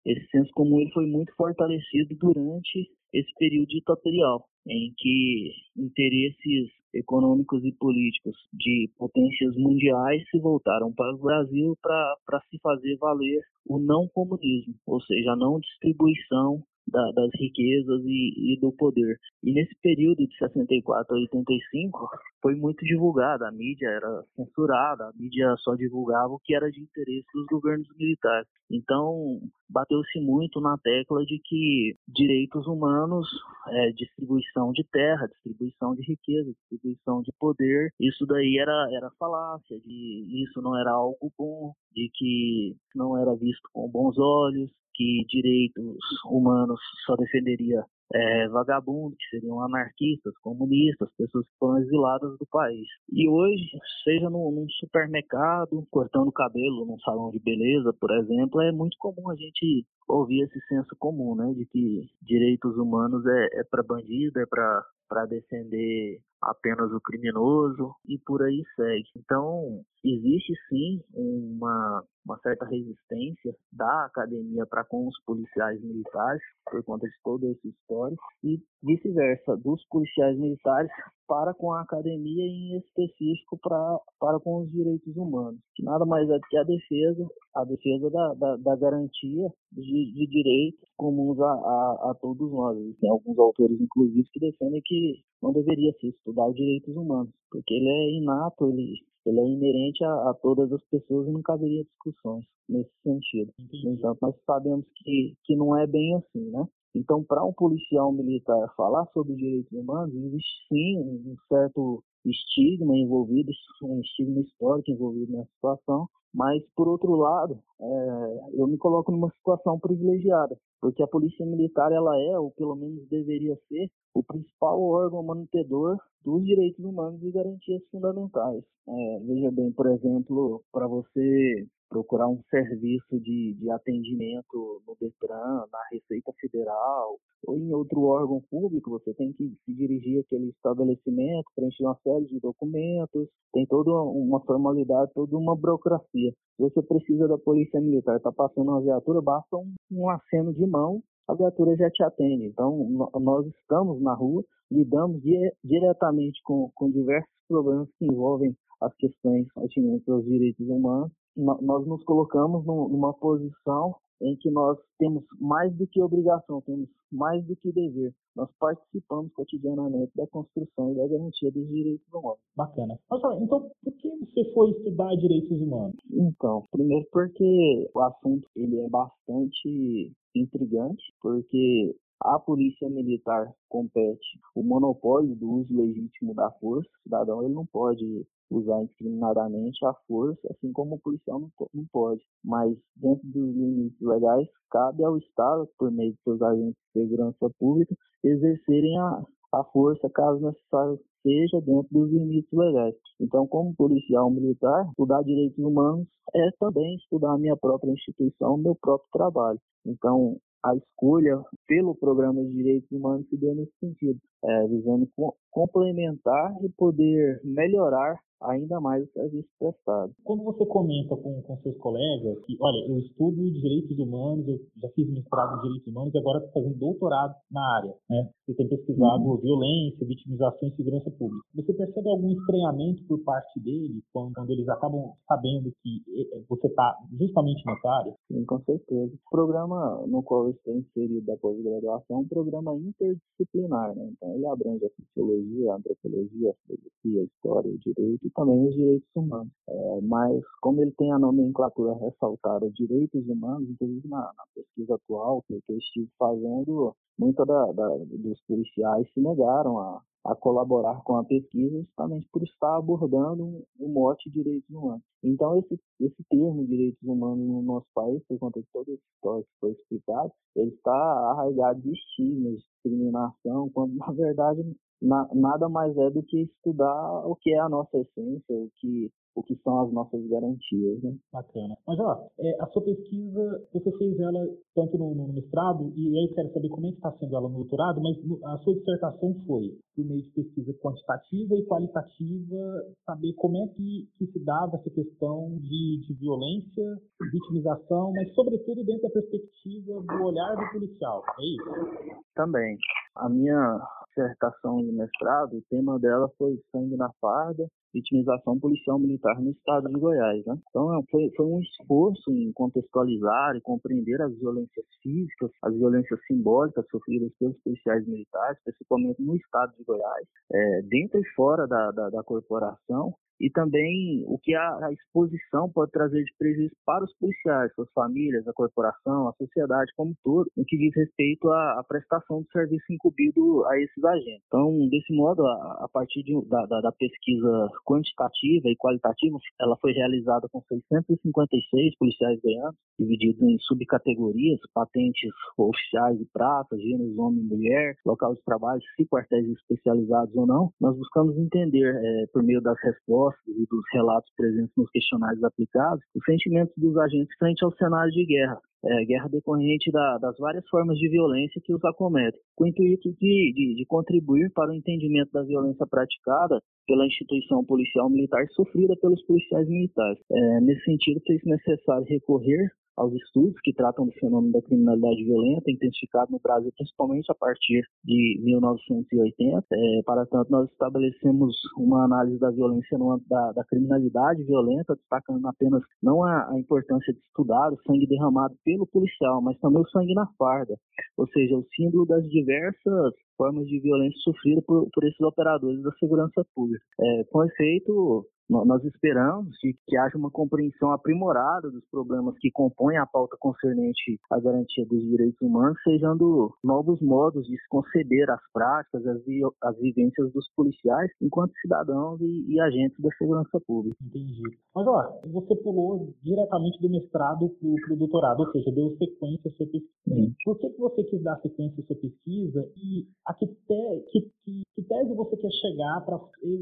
esse 0.05 0.27
senso 0.27 0.51
comum 0.53 0.79
ele 0.79 0.91
foi 0.91 1.07
muito 1.07 1.33
fortalecido 1.35 2.15
durante 2.15 2.91
esse 3.11 3.33
período 3.39 3.67
ditatorial, 3.67 4.45
em 4.67 4.93
que 4.97 5.51
interesses 5.75 6.69
econômicos 6.95 7.63
e 7.63 7.71
políticos 7.73 8.35
de 8.53 8.89
potências 8.97 9.55
mundiais 9.55 10.23
se 10.29 10.39
voltaram 10.39 10.91
para 10.91 11.13
o 11.13 11.17
Brasil 11.17 11.77
para 11.81 12.41
se 12.49 12.57
fazer 12.59 12.97
valer 12.97 13.41
o 13.67 13.77
não 13.77 14.07
comunismo, 14.07 14.73
ou 14.85 15.01
seja, 15.01 15.33
a 15.33 15.35
não 15.35 15.59
distribuição 15.59 16.63
da, 16.87 17.11
das 17.11 17.29
riquezas 17.35 18.01
e, 18.05 18.53
e, 18.53 18.59
do 18.59 18.71
poder. 18.71 19.17
E 19.43 19.53
nesse 19.53 19.75
período 19.81 20.25
de 20.25 20.37
64 20.37 21.15
a 21.15 21.19
85 21.19 22.09
foi 22.41 22.55
muito 22.55 22.85
divulgada, 22.85 23.47
a 23.47 23.51
mídia 23.51 23.87
era 23.87 24.23
censurada, 24.35 25.05
a 25.05 25.11
mídia 25.15 25.55
só 25.59 25.75
divulgava 25.75 26.33
o 26.33 26.39
que 26.39 26.55
era 26.55 26.69
de 26.69 26.81
interesse 26.81 27.27
dos 27.33 27.45
governos 27.47 27.87
militares. 27.97 28.47
Então 28.69 29.39
bateu-se 29.69 30.19
muito 30.19 30.61
na 30.61 30.77
tecla 30.77 31.23
de 31.25 31.39
que 31.43 31.95
direitos 32.07 32.67
humanos, 32.67 33.27
é, 33.69 33.91
distribuição 33.91 34.71
de 34.71 34.83
terra, 34.91 35.27
distribuição 35.27 35.95
de 35.95 36.01
riqueza, 36.03 36.51
distribuição 36.51 37.21
de 37.21 37.31
poder, 37.39 37.91
isso 37.99 38.25
daí 38.25 38.57
era, 38.57 38.87
era 38.91 39.11
falácia, 39.19 39.79
de 39.79 40.43
isso 40.43 40.61
não 40.61 40.79
era 40.79 40.91
algo 40.91 41.31
bom, 41.37 41.73
de 41.93 42.09
que 42.13 42.75
não 42.93 43.17
era 43.17 43.35
visto 43.35 43.67
com 43.73 43.89
bons 43.89 44.17
olhos, 44.17 44.71
que 44.95 45.25
direitos 45.27 45.97
humanos 46.29 46.79
só 47.05 47.15
defenderia 47.15 47.83
é, 48.13 48.47
vagabundos, 48.49 49.17
que 49.17 49.37
seriam 49.37 49.61
anarquistas, 49.61 50.33
comunistas, 50.41 51.09
pessoas 51.17 51.45
que 51.47 51.57
foram 51.59 51.79
exiladas 51.79 52.37
do 52.37 52.45
país. 52.45 52.87
E 53.11 53.27
hoje, 53.27 53.71
seja 54.03 54.29
num, 54.29 54.51
num 54.51 54.69
supermercado, 54.79 55.85
cortando 55.89 56.31
cabelo 56.31 56.85
num 56.85 56.99
salão 56.99 57.31
de 57.31 57.39
beleza, 57.39 57.91
por 57.99 58.11
exemplo, 58.11 58.61
é 58.61 58.71
muito 58.71 58.95
comum 58.99 59.29
a 59.29 59.35
gente 59.35 59.85
ouvir 60.07 60.41
esse 60.43 60.59
senso 60.67 60.95
comum, 60.99 61.35
né, 61.35 61.53
de 61.53 61.65
que 61.65 62.07
direitos 62.21 62.77
humanos 62.77 63.25
é, 63.25 63.59
é 63.59 63.63
para 63.63 63.83
bandido, 63.83 64.39
é 64.39 64.45
para 64.45 64.83
para 65.07 65.25
defender 65.25 66.19
apenas 66.41 66.91
o 66.91 66.99
criminoso 66.99 67.93
e 68.07 68.17
por 68.19 68.41
aí 68.43 68.63
segue. 68.75 69.09
Então, 69.15 69.81
existe 70.03 70.53
sim 70.69 71.01
uma, 71.13 72.03
uma 72.25 72.37
certa 72.39 72.65
resistência 72.65 73.55
da 73.71 74.05
academia 74.05 74.65
para 74.65 74.83
com 74.83 75.07
os 75.07 75.15
policiais 75.25 75.81
militares, 75.81 76.41
por 76.69 76.83
conta 76.83 77.07
de 77.07 77.13
todo 77.23 77.47
esse 77.51 77.69
histórico, 77.69 78.23
e 78.43 78.59
vice-versa, 78.83 79.55
dos 79.57 79.85
policiais 79.89 80.37
militares 80.37 80.91
para 81.27 81.53
com 81.53 81.73
a 81.73 81.81
academia 81.81 82.43
em 82.43 82.77
específico 82.77 83.57
para, 83.61 83.99
para 84.19 84.39
com 84.39 84.61
os 84.61 84.71
direitos 84.71 85.15
humanos, 85.15 85.59
que 85.75 85.83
nada 85.83 86.05
mais 86.05 86.29
é 86.29 86.33
do 86.33 86.47
que 86.49 86.57
a 86.57 86.63
defesa, 86.63 87.27
a 87.55 87.63
defesa 87.63 88.09
da, 88.09 88.33
da, 88.35 88.57
da 88.57 88.75
garantia 88.75 89.49
de, 89.71 90.13
de, 90.13 90.27
direitos 90.27 90.79
comuns 90.97 91.39
a, 91.39 91.51
a, 91.51 92.11
a 92.11 92.15
todos 92.21 92.51
nós. 92.51 92.77
Tem 92.99 93.09
alguns 93.09 93.37
autores, 93.39 93.79
inclusive, 93.79 94.27
que 94.31 94.39
defendem 94.39 94.81
que 94.85 95.21
não 95.41 95.51
deveria 95.51 95.91
se 95.99 96.09
estudar 96.09 96.51
direitos 96.51 96.95
humanos, 96.95 97.31
porque 97.49 97.73
ele 97.73 97.89
é 97.89 98.19
inato, 98.19 98.69
ele, 98.69 98.99
ele 99.25 99.39
é 99.39 99.47
inerente 99.47 100.03
a, 100.03 100.29
a 100.29 100.33
todas 100.33 100.71
as 100.71 100.83
pessoas 100.85 101.27
e 101.27 101.31
não 101.31 101.41
caberia 101.41 101.83
discussões 101.83 102.45
nesse 102.69 102.91
sentido. 103.03 103.51
Então, 103.73 104.17
nós 104.21 104.35
sabemos 104.45 104.85
que, 104.95 105.35
que 105.43 105.55
não 105.55 105.77
é 105.77 105.87
bem 105.87 106.15
assim, 106.15 106.49
né? 106.51 106.65
Então, 106.95 107.23
para 107.23 107.43
um 107.43 107.51
policial 107.51 108.11
militar 108.11 108.73
falar 108.77 109.05
sobre 109.13 109.35
direitos 109.35 109.71
humanos, 109.71 110.15
existe 110.15 110.67
sim 110.69 110.97
um 110.97 111.35
certo 111.49 112.03
estigma 112.29 112.97
envolvido, 112.97 113.51
um 113.83 113.99
estigma 114.01 114.41
histórico 114.41 114.91
envolvido 114.91 115.31
nessa 115.31 115.51
situação, 115.51 116.07
mas, 116.35 116.61
por 116.75 116.89
outro 116.89 117.15
lado, 117.15 117.57
é, 117.79 118.49
eu 118.55 118.67
me 118.67 118.77
coloco 118.77 119.09
numa 119.09 119.29
situação 119.31 119.79
privilegiada, 119.79 120.57
porque 120.81 121.01
a 121.01 121.07
Polícia 121.07 121.45
Militar, 121.45 121.93
ela 121.93 122.19
é, 122.19 122.37
ou 122.37 122.51
pelo 122.51 122.75
menos 122.75 123.07
deveria 123.07 123.55
ser, 123.69 123.89
o 124.13 124.21
principal 124.21 124.81
órgão 124.81 125.23
mantenedor 125.23 125.97
dos 126.25 126.43
direitos 126.43 126.83
humanos 126.83 127.23
e 127.23 127.31
garantias 127.31 127.81
fundamentais. 127.89 128.63
É, 128.87 129.19
veja 129.25 129.49
bem, 129.49 129.71
por 129.71 129.87
exemplo, 129.87 130.61
para 130.73 130.87
você 130.87 131.65
procurar 131.89 132.27
um 132.27 132.41
serviço 132.49 133.19
de, 133.19 133.53
de 133.53 133.69
atendimento 133.71 134.81
no 134.87 134.95
Detran, 134.99 135.65
na 135.71 135.79
Receita 135.91 136.31
Federal 136.39 137.17
ou 137.47 137.57
em 137.57 137.71
outro 137.73 138.01
órgão 138.03 138.41
público, 138.49 138.89
você 138.89 139.13
tem 139.13 139.31
que 139.33 139.49
se 139.63 139.73
dirigir 139.73 140.21
àquele 140.21 140.49
estabelecimento, 140.49 141.45
preencher 141.55 141.83
uma 141.83 141.97
série 142.03 142.25
de 142.25 142.39
documentos, 142.39 143.27
tem 143.53 143.65
toda 143.67 143.91
uma 143.91 144.39
formalidade, 144.41 145.11
toda 145.13 145.37
uma 145.37 145.55
burocracia. 145.55 146.33
Você 146.57 146.81
precisa 146.81 147.27
da 147.27 147.37
polícia 147.37 147.79
militar, 147.79 148.17
está 148.17 148.31
passando 148.31 148.69
uma 148.69 148.81
viatura, 148.81 149.21
basta 149.21 149.57
um, 149.57 149.73
um 149.91 150.09
aceno 150.09 150.53
de 150.53 150.65
mão, 150.65 151.01
a 151.27 151.35
viatura 151.35 151.75
já 151.75 151.89
te 151.89 152.03
atende. 152.03 152.45
Então, 152.45 153.09
nós 153.19 153.45
estamos 153.47 154.01
na 154.01 154.13
rua, 154.13 154.43
lidamos 154.71 155.21
diretamente 155.63 156.41
com, 156.43 156.71
com 156.73 156.89
diversos 156.89 157.29
problemas 157.47 157.87
que 157.97 158.05
envolvem 158.05 158.55
as 158.81 158.93
questões 158.95 159.45
atinentes 159.57 160.07
aos 160.09 160.25
direitos 160.25 160.67
humanos 160.67 161.11
nós 161.35 161.85
nos 161.85 162.03
colocamos 162.03 162.65
numa 162.65 163.13
posição 163.13 163.95
em 164.21 164.35
que 164.37 164.49
nós 164.49 164.77
temos 164.97 165.23
mais 165.39 165.75
do 165.75 165.85
que 165.87 166.01
obrigação, 166.01 166.61
temos 166.61 166.89
mais 167.11 167.45
do 167.45 167.55
que 167.57 167.71
dever. 167.71 168.13
Nós 168.35 168.49
participamos 168.59 169.31
cotidianamente 169.33 170.11
da 170.15 170.27
construção 170.27 170.91
e 170.91 170.95
da 170.95 171.07
garantia 171.07 171.51
dos 171.51 171.67
direitos 171.67 172.07
humanos. 172.13 172.39
Bacana. 172.55 172.97
Mas, 173.09 173.41
então, 173.41 173.69
por 173.83 173.93
que 173.93 174.09
você 174.17 174.53
foi 174.53 174.71
estudar 174.71 175.15
direitos 175.15 175.59
humanos? 175.59 175.95
Então, 176.11 176.63
primeiro 176.71 177.05
porque 177.11 177.89
o 177.93 177.99
assunto 178.01 178.47
ele 178.55 178.79
é 178.79 178.89
bastante 178.89 180.11
intrigante, 180.33 181.03
porque 181.21 181.95
a 182.21 182.39
polícia 182.39 182.89
militar 182.89 183.53
compete 183.69 184.39
o 184.55 184.63
monopólio 184.63 185.35
do 185.35 185.49
uso 185.51 185.75
legítimo 185.75 186.33
da 186.33 186.49
força. 186.51 186.89
O 186.89 187.03
cidadão 187.03 187.43
ele 187.43 187.53
não 187.53 187.65
pode 187.65 188.25
usar 188.49 188.81
indiscriminadamente 188.81 189.83
a 189.85 189.93
força, 190.07 190.39
assim 190.51 190.71
como 190.71 190.95
o 190.95 190.99
policial 190.99 191.39
não, 191.39 191.51
não 191.73 191.85
pode. 191.91 192.21
Mas, 192.43 192.77
dentro 192.95 193.27
dos 193.27 193.55
limites 193.55 193.99
legais, 194.01 194.47
cabe 194.69 195.03
ao 195.03 195.17
Estado, 195.17 195.67
por 195.77 195.91
meio 195.91 196.13
de 196.13 196.21
seus 196.23 196.41
agentes 196.41 196.75
de 196.93 197.01
segurança 197.01 197.49
pública, 197.59 197.95
exercerem 198.23 198.97
a, 198.99 199.23
a 199.53 199.63
força, 199.65 200.09
caso 200.09 200.45
necessário 200.45 200.99
seja, 201.23 201.59
dentro 201.61 201.87
dos 201.91 202.11
limites 202.11 202.51
legais. 202.53 202.95
Então, 203.19 203.47
como 203.47 203.75
policial 203.75 204.29
militar, 204.29 204.87
estudar 204.89 205.23
direitos 205.23 205.57
humanos 205.57 206.07
é 206.33 206.49
também 206.59 206.95
estudar 206.95 207.33
a 207.33 207.37
minha 207.37 207.57
própria 207.57 207.91
instituição, 207.91 208.57
meu 208.57 208.75
próprio 208.75 209.09
trabalho. 209.11 209.59
Então, 209.85 210.37
a 210.63 210.75
escolha 210.75 211.43
pelo 211.67 211.95
programa 211.95 212.43
de 212.43 212.53
direitos 212.53 212.91
humanos 212.91 213.27
se 213.29 213.37
deu 213.37 213.55
nesse 213.55 213.73
sentido, 213.79 214.19
é, 214.43 214.67
visando 214.67 215.07
complementar 215.51 216.55
e 216.63 216.69
poder 216.69 217.41
melhorar 217.43 218.19
ainda 218.41 218.79
mais 218.79 219.03
o 219.03 219.11
serviço 219.11 219.47
prestado. 219.59 220.13
Quando 220.23 220.43
você 220.43 220.65
comenta 220.65 221.15
com, 221.15 221.41
com 221.41 221.57
seus 221.57 221.77
colegas 221.77 222.37
que, 222.45 222.57
olha, 222.59 222.87
eu 222.87 222.99
estudo 222.99 223.51
direitos 223.51 223.97
humanos, 223.97 224.47
eu 224.47 224.59
já 224.81 224.89
fiz 224.89 225.09
mestrado 225.09 225.57
em 225.57 225.61
direitos 225.61 225.87
humanos 225.87 226.13
e 226.13 226.17
agora 226.17 226.39
estou 226.39 226.61
fazendo 226.61 226.77
doutorado 226.77 227.35
na 227.51 227.75
área, 227.77 227.93
né? 228.09 228.29
Você 228.45 228.53
tem 228.55 228.67
pesquisado 228.67 229.23
uhum. 229.23 229.37
violência, 229.37 230.05
vitimização 230.05 230.69
e 230.69 230.75
segurança 230.75 231.09
pública. 231.11 231.45
Você 231.55 231.73
percebe 231.73 232.09
algum 232.09 232.31
estranhamento 232.31 233.03
por 233.07 233.19
parte 233.19 233.59
deles 233.59 234.03
quando, 234.13 234.33
quando 234.33 234.51
eles 234.51 234.67
acabam 234.69 235.13
sabendo 235.27 235.71
que 235.81 236.03
você 236.47 236.67
está 236.67 236.95
justamente 237.17 237.63
nessa 237.65 237.89
área? 237.89 238.13
Sim, 238.27 238.45
com 238.45 238.59
certeza. 238.61 239.13
O 239.13 239.29
programa 239.29 240.05
no 240.07 240.21
qual 240.21 240.45
eu 240.45 240.51
estou 240.51 240.75
inserido 240.75 241.25
da 241.25 241.37
pós-graduação 241.55 242.19
um 242.19 242.27
programa 242.27 242.75
interdisciplinar, 242.75 243.95
né? 243.95 244.09
Então 244.11 244.35
ele 244.35 244.45
abrange 244.47 244.85
a 244.85 244.89
sociologia, 244.89 245.71
a 245.71 245.75
antropologia, 245.75 246.51
a 246.51 246.67
filosofia, 246.67 247.21
a 247.21 247.23
história, 247.23 247.71
o 247.71 247.77
direito 247.77 248.27
e 248.27 248.29
também 248.31 248.67
os 248.67 248.75
direitos 248.75 249.09
humanos. 249.15 249.51
É, 249.67 250.01
mas 250.01 250.43
como 250.61 250.81
ele 250.81 250.91
tem 250.91 251.11
a 251.11 251.19
nomenclatura 251.19 251.93
ressaltada 251.95 252.69
direitos 252.71 253.27
humanos, 253.27 253.69
inclusive 253.69 254.07
na, 254.07 254.21
na 254.21 254.43
pesquisa 254.53 254.95
atual 254.95 255.41
que, 255.47 255.59
que 255.61 255.71
eu 255.71 255.77
estive 255.77 256.09
fazendo, 256.17 256.95
muitos 257.17 257.45
dos 257.45 258.41
policiais 258.47 259.07
se 259.13 259.19
negaram 259.19 259.79
a, 259.79 260.01
a 260.25 260.35
colaborar 260.35 261.01
com 261.03 261.17
a 261.17 261.23
pesquisa 261.23 261.81
justamente 261.81 262.27
por 262.31 262.43
estar 262.43 262.77
abordando 262.77 263.63
o 263.79 263.87
mote 263.87 264.29
direitos 264.29 264.69
humanos. 264.69 265.03
Então, 265.23 265.57
esse, 265.59 265.79
esse 265.99 266.23
termo 266.29 266.65
direitos 266.65 267.01
humanos 267.03 267.47
no 267.47 267.61
nosso 267.61 267.87
país, 267.93 268.21
por 268.27 268.39
conta 268.39 268.59
de 268.59 268.67
toda 268.73 268.91
essa 268.91 269.01
história 269.15 269.43
que 269.43 269.59
foi 269.59 269.71
explicado, 269.71 270.31
ele 270.55 270.71
está 270.71 270.91
arraigado 271.31 271.81
de 271.81 271.91
estigmas, 271.91 272.59
discriminação, 272.59 273.69
quando 273.71 273.95
na 273.97 274.11
verdade 274.11 274.63
na, 275.01 275.27
nada 275.33 275.69
mais 275.69 275.95
é 275.97 276.09
do 276.09 276.23
que 276.23 276.41
estudar 276.41 277.27
o 277.27 277.35
que 277.35 277.51
é 277.51 277.59
a 277.59 277.69
nossa 277.69 277.97
essência, 277.97 278.55
o 278.55 278.69
que 278.77 279.11
o 279.35 279.43
que 279.43 279.55
são 279.57 279.81
as 279.81 279.91
nossas 279.91 280.25
garantias. 280.27 281.03
Né? 281.03 281.15
Bacana. 281.31 281.75
Mas, 281.85 281.99
ó, 281.99 282.27
é, 282.39 282.61
a 282.61 282.67
sua 282.67 282.81
pesquisa, 282.83 283.67
você 283.73 283.91
fez 283.97 284.19
ela 284.19 284.39
tanto 284.73 284.97
no, 284.97 285.13
no 285.13 285.33
mestrado, 285.33 285.91
e 285.95 286.17
aí 286.17 286.25
eu 286.25 286.33
quero 286.33 286.53
saber 286.53 286.69
como 286.69 286.87
é 286.87 286.89
que 286.91 286.95
está 286.95 287.11
sendo 287.19 287.35
ela 287.35 287.49
no 287.49 287.57
doutorado, 287.57 288.01
mas 288.01 288.17
a 288.45 288.57
sua 288.59 288.75
dissertação 288.75 289.35
foi 289.45 289.77
por 289.95 290.05
meio 290.05 290.23
de 290.23 290.29
pesquisa 290.31 290.73
quantitativa 290.75 291.55
e 291.55 291.65
qualitativa, 291.65 292.83
saber 293.05 293.33
como 293.33 293.57
é 293.57 293.67
que, 293.67 294.09
que 294.17 294.25
se 294.27 294.43
dava 294.43 294.77
essa 294.77 294.89
questão 294.89 295.57
de, 295.59 296.01
de 296.07 296.13
violência, 296.19 296.83
vitimização, 297.31 298.11
mas 298.13 298.33
sobretudo 298.33 298.83
dentro 298.83 299.03
da 299.03 299.09
perspectiva 299.09 300.01
do 300.01 300.23
olhar 300.23 300.55
do 300.55 300.71
policial, 300.71 301.23
é 301.39 301.45
isso? 301.45 302.23
Também. 302.35 302.77
A 303.15 303.29
minha 303.29 303.79
dissertação 304.15 304.77
de 304.77 304.91
mestrado, 304.91 305.57
o 305.57 305.63
tema 305.69 305.99
dela 305.99 306.29
foi 306.37 306.57
Sangue 306.71 306.95
na 306.95 307.11
Farda, 307.19 307.67
vitimização 307.93 308.59
policial 308.59 308.99
militar 308.99 309.39
no 309.39 309.51
estado 309.51 309.87
de 309.87 309.99
Goiás. 309.99 310.45
Né? 310.45 310.55
Então, 310.69 310.93
é, 310.97 311.01
foi, 311.09 311.31
foi 311.35 311.45
um 311.45 311.59
esforço 311.61 312.31
em 312.31 312.51
contextualizar 312.53 313.55
e 313.55 313.61
compreender 313.61 314.21
as 314.21 314.37
violências 314.37 314.85
físicas, 315.01 315.51
as 315.63 315.73
violências 315.73 316.19
simbólicas 316.27 316.85
sofridas 316.89 317.31
pelos 317.39 317.57
policiais 317.63 318.05
militares, 318.07 318.59
principalmente 318.63 319.21
no 319.21 319.35
estado 319.35 319.73
de 319.77 319.83
Goiás, 319.83 320.27
é, 320.51 320.81
dentro 320.83 321.19
e 321.19 321.25
fora 321.35 321.67
da, 321.67 321.91
da, 321.91 322.09
da 322.09 322.23
corporação, 322.23 323.13
e 323.39 323.49
também 323.49 324.23
o 324.27 324.37
que 324.39 324.53
a, 324.55 324.85
a, 324.85 324.93
exposição 324.93 325.69
pode 325.69 325.91
trazer 325.91 326.23
de 326.23 326.31
prejuízo 326.37 326.75
para 326.85 327.03
os 327.03 327.13
policiais, 327.17 327.71
suas 327.75 327.91
famílias, 327.91 328.47
a 328.47 328.53
corporação, 328.53 329.27
a 329.27 329.33
sociedade 329.33 329.91
como 329.95 330.11
um 330.11 330.15
todo, 330.23 330.49
no 330.55 330.65
que 330.65 330.77
diz 330.77 330.95
respeito 330.95 331.49
à, 331.49 331.79
à 331.79 331.83
prestação 331.83 332.41
do 332.41 332.47
serviço 332.51 332.85
incumbido 332.91 333.65
a 333.65 333.79
esses 333.79 334.03
agentes. 334.03 334.43
Então, 334.47 334.87
desse 334.89 335.13
modo, 335.13 335.45
a, 335.45 335.85
a 335.85 335.89
partir 335.91 336.23
de, 336.23 336.33
da, 336.47 336.65
da, 336.65 336.81
da, 336.81 336.91
pesquisa 336.91 337.69
quantitativa 337.85 338.69
e 338.69 338.75
qualitativa, 338.77 339.37
ela 339.59 339.77
foi 339.77 339.91
realizada 339.91 340.47
com 340.51 340.61
656 340.61 341.97
policiais 341.97 342.39
goianos, 342.41 342.75
divididos 342.99 343.41
em 343.41 343.57
subcategorias, 343.59 344.59
patentes 344.73 345.31
oficiais 345.57 346.19
e 346.19 346.25
pratas, 346.31 346.79
gêneros 346.79 347.17
homem 347.17 347.41
e 347.41 347.47
mulher, 347.47 347.95
local 348.05 348.33
de 348.33 348.41
trabalho, 348.43 348.81
se 348.95 349.05
quartéis 349.05 349.47
especializados 349.49 350.35
ou 350.35 350.47
não. 350.47 350.71
Nós 350.79 350.95
buscamos 350.97 351.37
entender, 351.37 351.95
é, 351.95 352.25
por 352.31 352.43
meio 352.43 352.61
das 352.61 352.77
respostas, 352.81 353.24
respostas 353.25 353.55
e 353.55 353.65
dos 353.69 353.83
relatos 353.93 354.31
presentes 354.35 354.73
nos 354.77 354.89
questionários 354.91 355.43
aplicados, 355.43 356.03
os 356.15 356.23
sentimentos 356.23 356.73
dos 356.77 356.95
agentes 356.97 357.35
frente 357.37 357.63
ao 357.63 357.71
cenário 357.73 358.11
de 358.11 358.25
guerra, 358.25 358.59
é, 358.83 359.05
guerra 359.05 359.27
decorrente 359.29 359.91
da, 359.91 360.17
das 360.19 360.37
várias 360.37 360.67
formas 360.69 360.97
de 360.97 361.09
violência 361.09 361.61
que 361.63 361.73
os 361.73 361.83
acometem, 361.83 362.39
com 362.55 362.65
o 362.65 362.67
intuito 362.67 363.09
de, 363.13 363.53
de, 363.53 363.75
de, 363.75 363.85
contribuir 363.87 364.51
para 364.53 364.71
o 364.71 364.75
entendimento 364.75 365.31
da 365.31 365.43
violência 365.43 365.85
praticada 365.87 366.61
pela 366.87 367.05
instituição 367.05 367.63
policial 367.65 368.09
militar 368.09 368.45
sofrida 368.51 368.95
pelos 369.01 369.21
policiais 369.25 369.67
militares. 369.67 370.19
É, 370.31 370.61
nesse 370.61 370.83
sentido, 370.83 371.19
fez 371.25 371.41
necessário 371.43 372.05
recorrer 372.07 372.69
aos 372.97 373.13
estudos 373.13 373.55
que 373.63 373.73
tratam 373.73 374.05
do 374.05 374.11
fenômeno 374.13 374.53
da 374.53 374.61
criminalidade 374.61 375.23
violenta, 375.23 375.71
intensificado 375.71 376.31
no 376.31 376.39
Brasil 376.39 376.71
principalmente 376.75 377.31
a 377.31 377.35
partir 377.35 377.81
de 378.03 378.39
1980. 378.43 379.65
É, 379.71 380.01
para 380.05 380.25
tanto, 380.25 380.51
nós 380.51 380.69
estabelecemos 380.71 381.55
uma 381.77 382.05
análise 382.05 382.39
da 382.39 382.51
violência 382.51 382.97
no 382.97 383.19
da, 383.27 383.51
da 383.53 383.63
criminalidade 383.65 384.43
violenta, 384.43 384.95
destacando 384.95 385.45
apenas 385.47 385.81
não 386.01 386.23
a, 386.23 386.51
a, 386.51 386.59
importância 386.59 387.13
de 387.13 387.19
estudar 387.19 387.71
o 387.71 387.81
sangue 387.85 388.07
derramado 388.07 388.55
pelo 388.63 388.87
policial, 388.87 389.41
mas 389.41 389.57
também 389.59 389.81
o 389.81 389.89
sangue 389.89 390.13
na 390.13 390.27
farda, 390.37 390.75
ou 391.17 391.27
seja, 391.29 391.55
o 391.55 391.65
símbolo 391.75 392.05
das 392.05 392.23
diversas 392.29 393.13
formas 393.37 393.65
de 393.67 393.79
violência 393.79 394.19
sofrida 394.21 394.61
por, 394.65 394.87
por 394.93 395.03
esses 395.03 395.19
operadores 395.21 395.81
da 395.81 395.91
segurança 395.99 396.45
pública. 396.55 396.83
É, 396.99 397.23
com 397.25 397.43
efeito, 397.43 398.25
nós 398.49 398.83
esperamos 398.83 399.49
que 399.59 399.97
haja 399.97 400.17
uma 400.17 400.29
compreensão 400.29 400.91
aprimorada 400.91 401.69
dos 401.71 401.83
problemas 401.89 402.35
que 402.39 402.51
compõem 402.51 402.97
a 402.97 403.05
pauta 403.05 403.35
concernente 403.39 404.19
à 404.31 404.39
garantia 404.39 404.85
dos 404.85 405.01
direitos 405.01 405.41
humanos, 405.41 405.77
sejando 405.83 406.53
novos 406.63 407.01
modos 407.01 407.45
de 407.47 407.53
se 407.57 407.67
conceber 407.69 408.29
as 408.29 408.41
práticas, 408.53 409.05
as, 409.05 409.23
vi 409.25 409.41
as 409.61 409.77
vivências 409.79 410.31
dos 410.31 410.47
policiais 410.55 411.09
enquanto 411.21 411.53
cidadãos 411.61 412.21
e, 412.21 412.53
e, 412.53 412.59
agentes 412.59 412.99
da 412.99 413.09
segurança 413.17 413.59
pública. 413.65 413.97
Entendi. 414.01 414.43
Mas, 414.75 414.87
ó, 414.87 415.19
você 415.25 415.55
pulou 415.55 416.13
diretamente 416.23 416.79
do 416.81 416.89
mestrado 416.89 417.49
para 417.49 417.93
o 417.93 417.97
doutorado, 417.97 418.41
ou 418.41 418.51
seja, 418.51 418.71
deu 418.71 418.95
sequência 418.97 419.49
à 419.49 419.53
sua 419.53 419.65
pesquisa. 419.65 419.85
Sim. 420.07 420.35
Por 420.43 420.59
que, 420.59 420.69
que 420.69 420.79
você 420.79 421.03
quis 421.03 421.23
dar 421.23 421.39
sequência 421.41 421.83
à 421.83 421.85
sua 421.85 421.95
pesquisa 421.95 422.69
e 422.77 423.07
a 423.25 423.33
que, 423.33 423.47
te, 423.47 424.05
que, 424.11 424.21
que, 424.43 424.74
tese 425.05 425.15
você 425.15 425.37
quer 425.37 425.51
chegar 425.51 426.01
para 426.05 426.19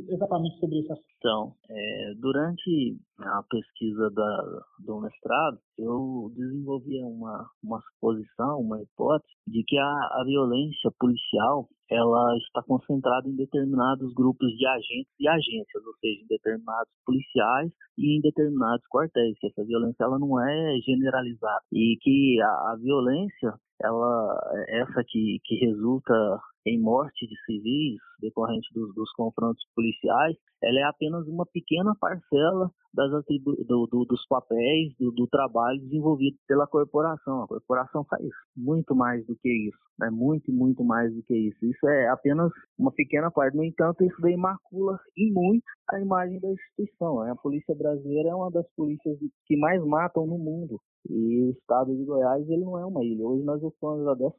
exatamente 0.10 0.60
sobre 0.60 0.80
esse 0.80 0.92
assunto? 0.92 1.08
Então, 1.18 1.54
é, 1.70 2.14
durante 2.20 2.98
a 3.20 3.44
pesquisa 3.50 4.10
da, 4.12 4.62
do 4.80 5.00
mestrado, 5.00 5.58
eu 5.78 6.32
desenvolvia 6.36 7.06
uma, 7.06 7.48
uma 7.64 7.80
suposição, 7.82 8.60
uma 8.60 8.82
hipótese 8.82 9.34
de 9.48 9.64
que 9.64 9.78
a, 9.78 9.84
a 9.86 10.24
violência 10.26 10.92
policial 11.00 11.68
ela 11.90 12.38
está 12.38 12.64
concentrada 12.64 13.30
em 13.30 13.36
determinados 13.36 14.14
grupos 14.14 14.50
de 14.58 14.66
agentes 14.66 15.14
e 15.20 15.28
agências, 15.28 15.86
ou 15.86 15.94
seja, 16.00 16.22
em 16.22 16.28
determinados 16.28 16.92
policiais 17.06 17.72
e 17.98 18.18
em 18.18 18.22
determinados 18.22 18.84
quartéis, 18.92 19.38
que 19.40 19.48
essa 19.48 19.64
violência 19.64 20.04
ela 20.04 20.18
não 20.18 20.40
é 20.42 20.78
generalizada 20.86 21.62
e 21.72 21.98
que 22.02 22.42
a, 22.42 22.72
a 22.72 22.78
violência 22.82 23.54
ela 23.82 24.66
essa 24.70 25.04
que, 25.06 25.40
que 25.44 25.56
resulta 25.66 26.40
em 26.66 26.80
morte 26.80 27.28
de 27.28 27.36
civis 27.46 28.00
decorrente 28.20 28.68
dos, 28.74 28.94
dos 28.96 29.12
confrontos 29.14 29.64
policiais, 29.76 30.38
ela 30.62 30.80
é 30.80 30.84
apenas 30.84 31.28
uma 31.28 31.46
pequena 31.46 31.96
parcela 32.00 32.72
das 32.94 33.10
do, 33.44 33.88
do, 33.88 34.06
dos 34.06 34.26
papéis, 34.28 34.94
do, 35.00 35.12
do, 35.12 35.28
trabalho 35.28 35.80
desenvolvido 35.82 36.38
pela 36.48 36.68
corporação. 36.68 37.44
A 37.44 37.48
corporação 37.48 38.06
faz 38.06 38.24
muito 38.56 38.96
mais 38.96 39.26
do 39.26 39.36
que 39.36 39.50
isso, 39.50 39.78
né? 40.00 40.10
muito, 40.12 40.52
muito 40.52 40.84
mais 40.84 41.14
do 41.14 41.24
que 41.24 41.36
isso. 41.36 41.66
Isso 41.66 41.88
é 41.88 42.08
apenas 42.10 42.52
uma 42.78 42.92
pequena 42.92 43.32
parte. 43.32 43.58
No 43.58 43.64
entanto, 43.64 44.04
isso 44.04 44.22
daí 44.22 44.38
macula 44.38 45.00
e 45.18 45.32
muito 45.32 45.66
a 45.90 46.00
imagem 46.00 46.40
da 46.40 46.52
instituição. 46.52 47.24
Né? 47.24 47.32
A 47.32 47.36
polícia 47.36 47.74
brasileira 47.76 48.30
é 48.30 48.36
uma 48.36 48.52
das 48.52 48.68
polícias 48.76 49.18
que 49.46 49.58
mais 49.58 49.84
matam 49.84 50.28
no 50.28 50.38
mundo. 50.38 50.80
E 51.10 51.42
o 51.42 51.50
estado 51.50 51.96
de 51.96 52.06
Goiás 52.06 52.48
ele 52.48 52.64
não 52.64 52.78
é 52.78 52.86
uma 52.86 53.04
ilha. 53.04 53.26
Hoje 53.26 53.44
nós 53.44 53.62
ocupamos 53.62 54.08
a 54.08 54.14
12 54.14 54.38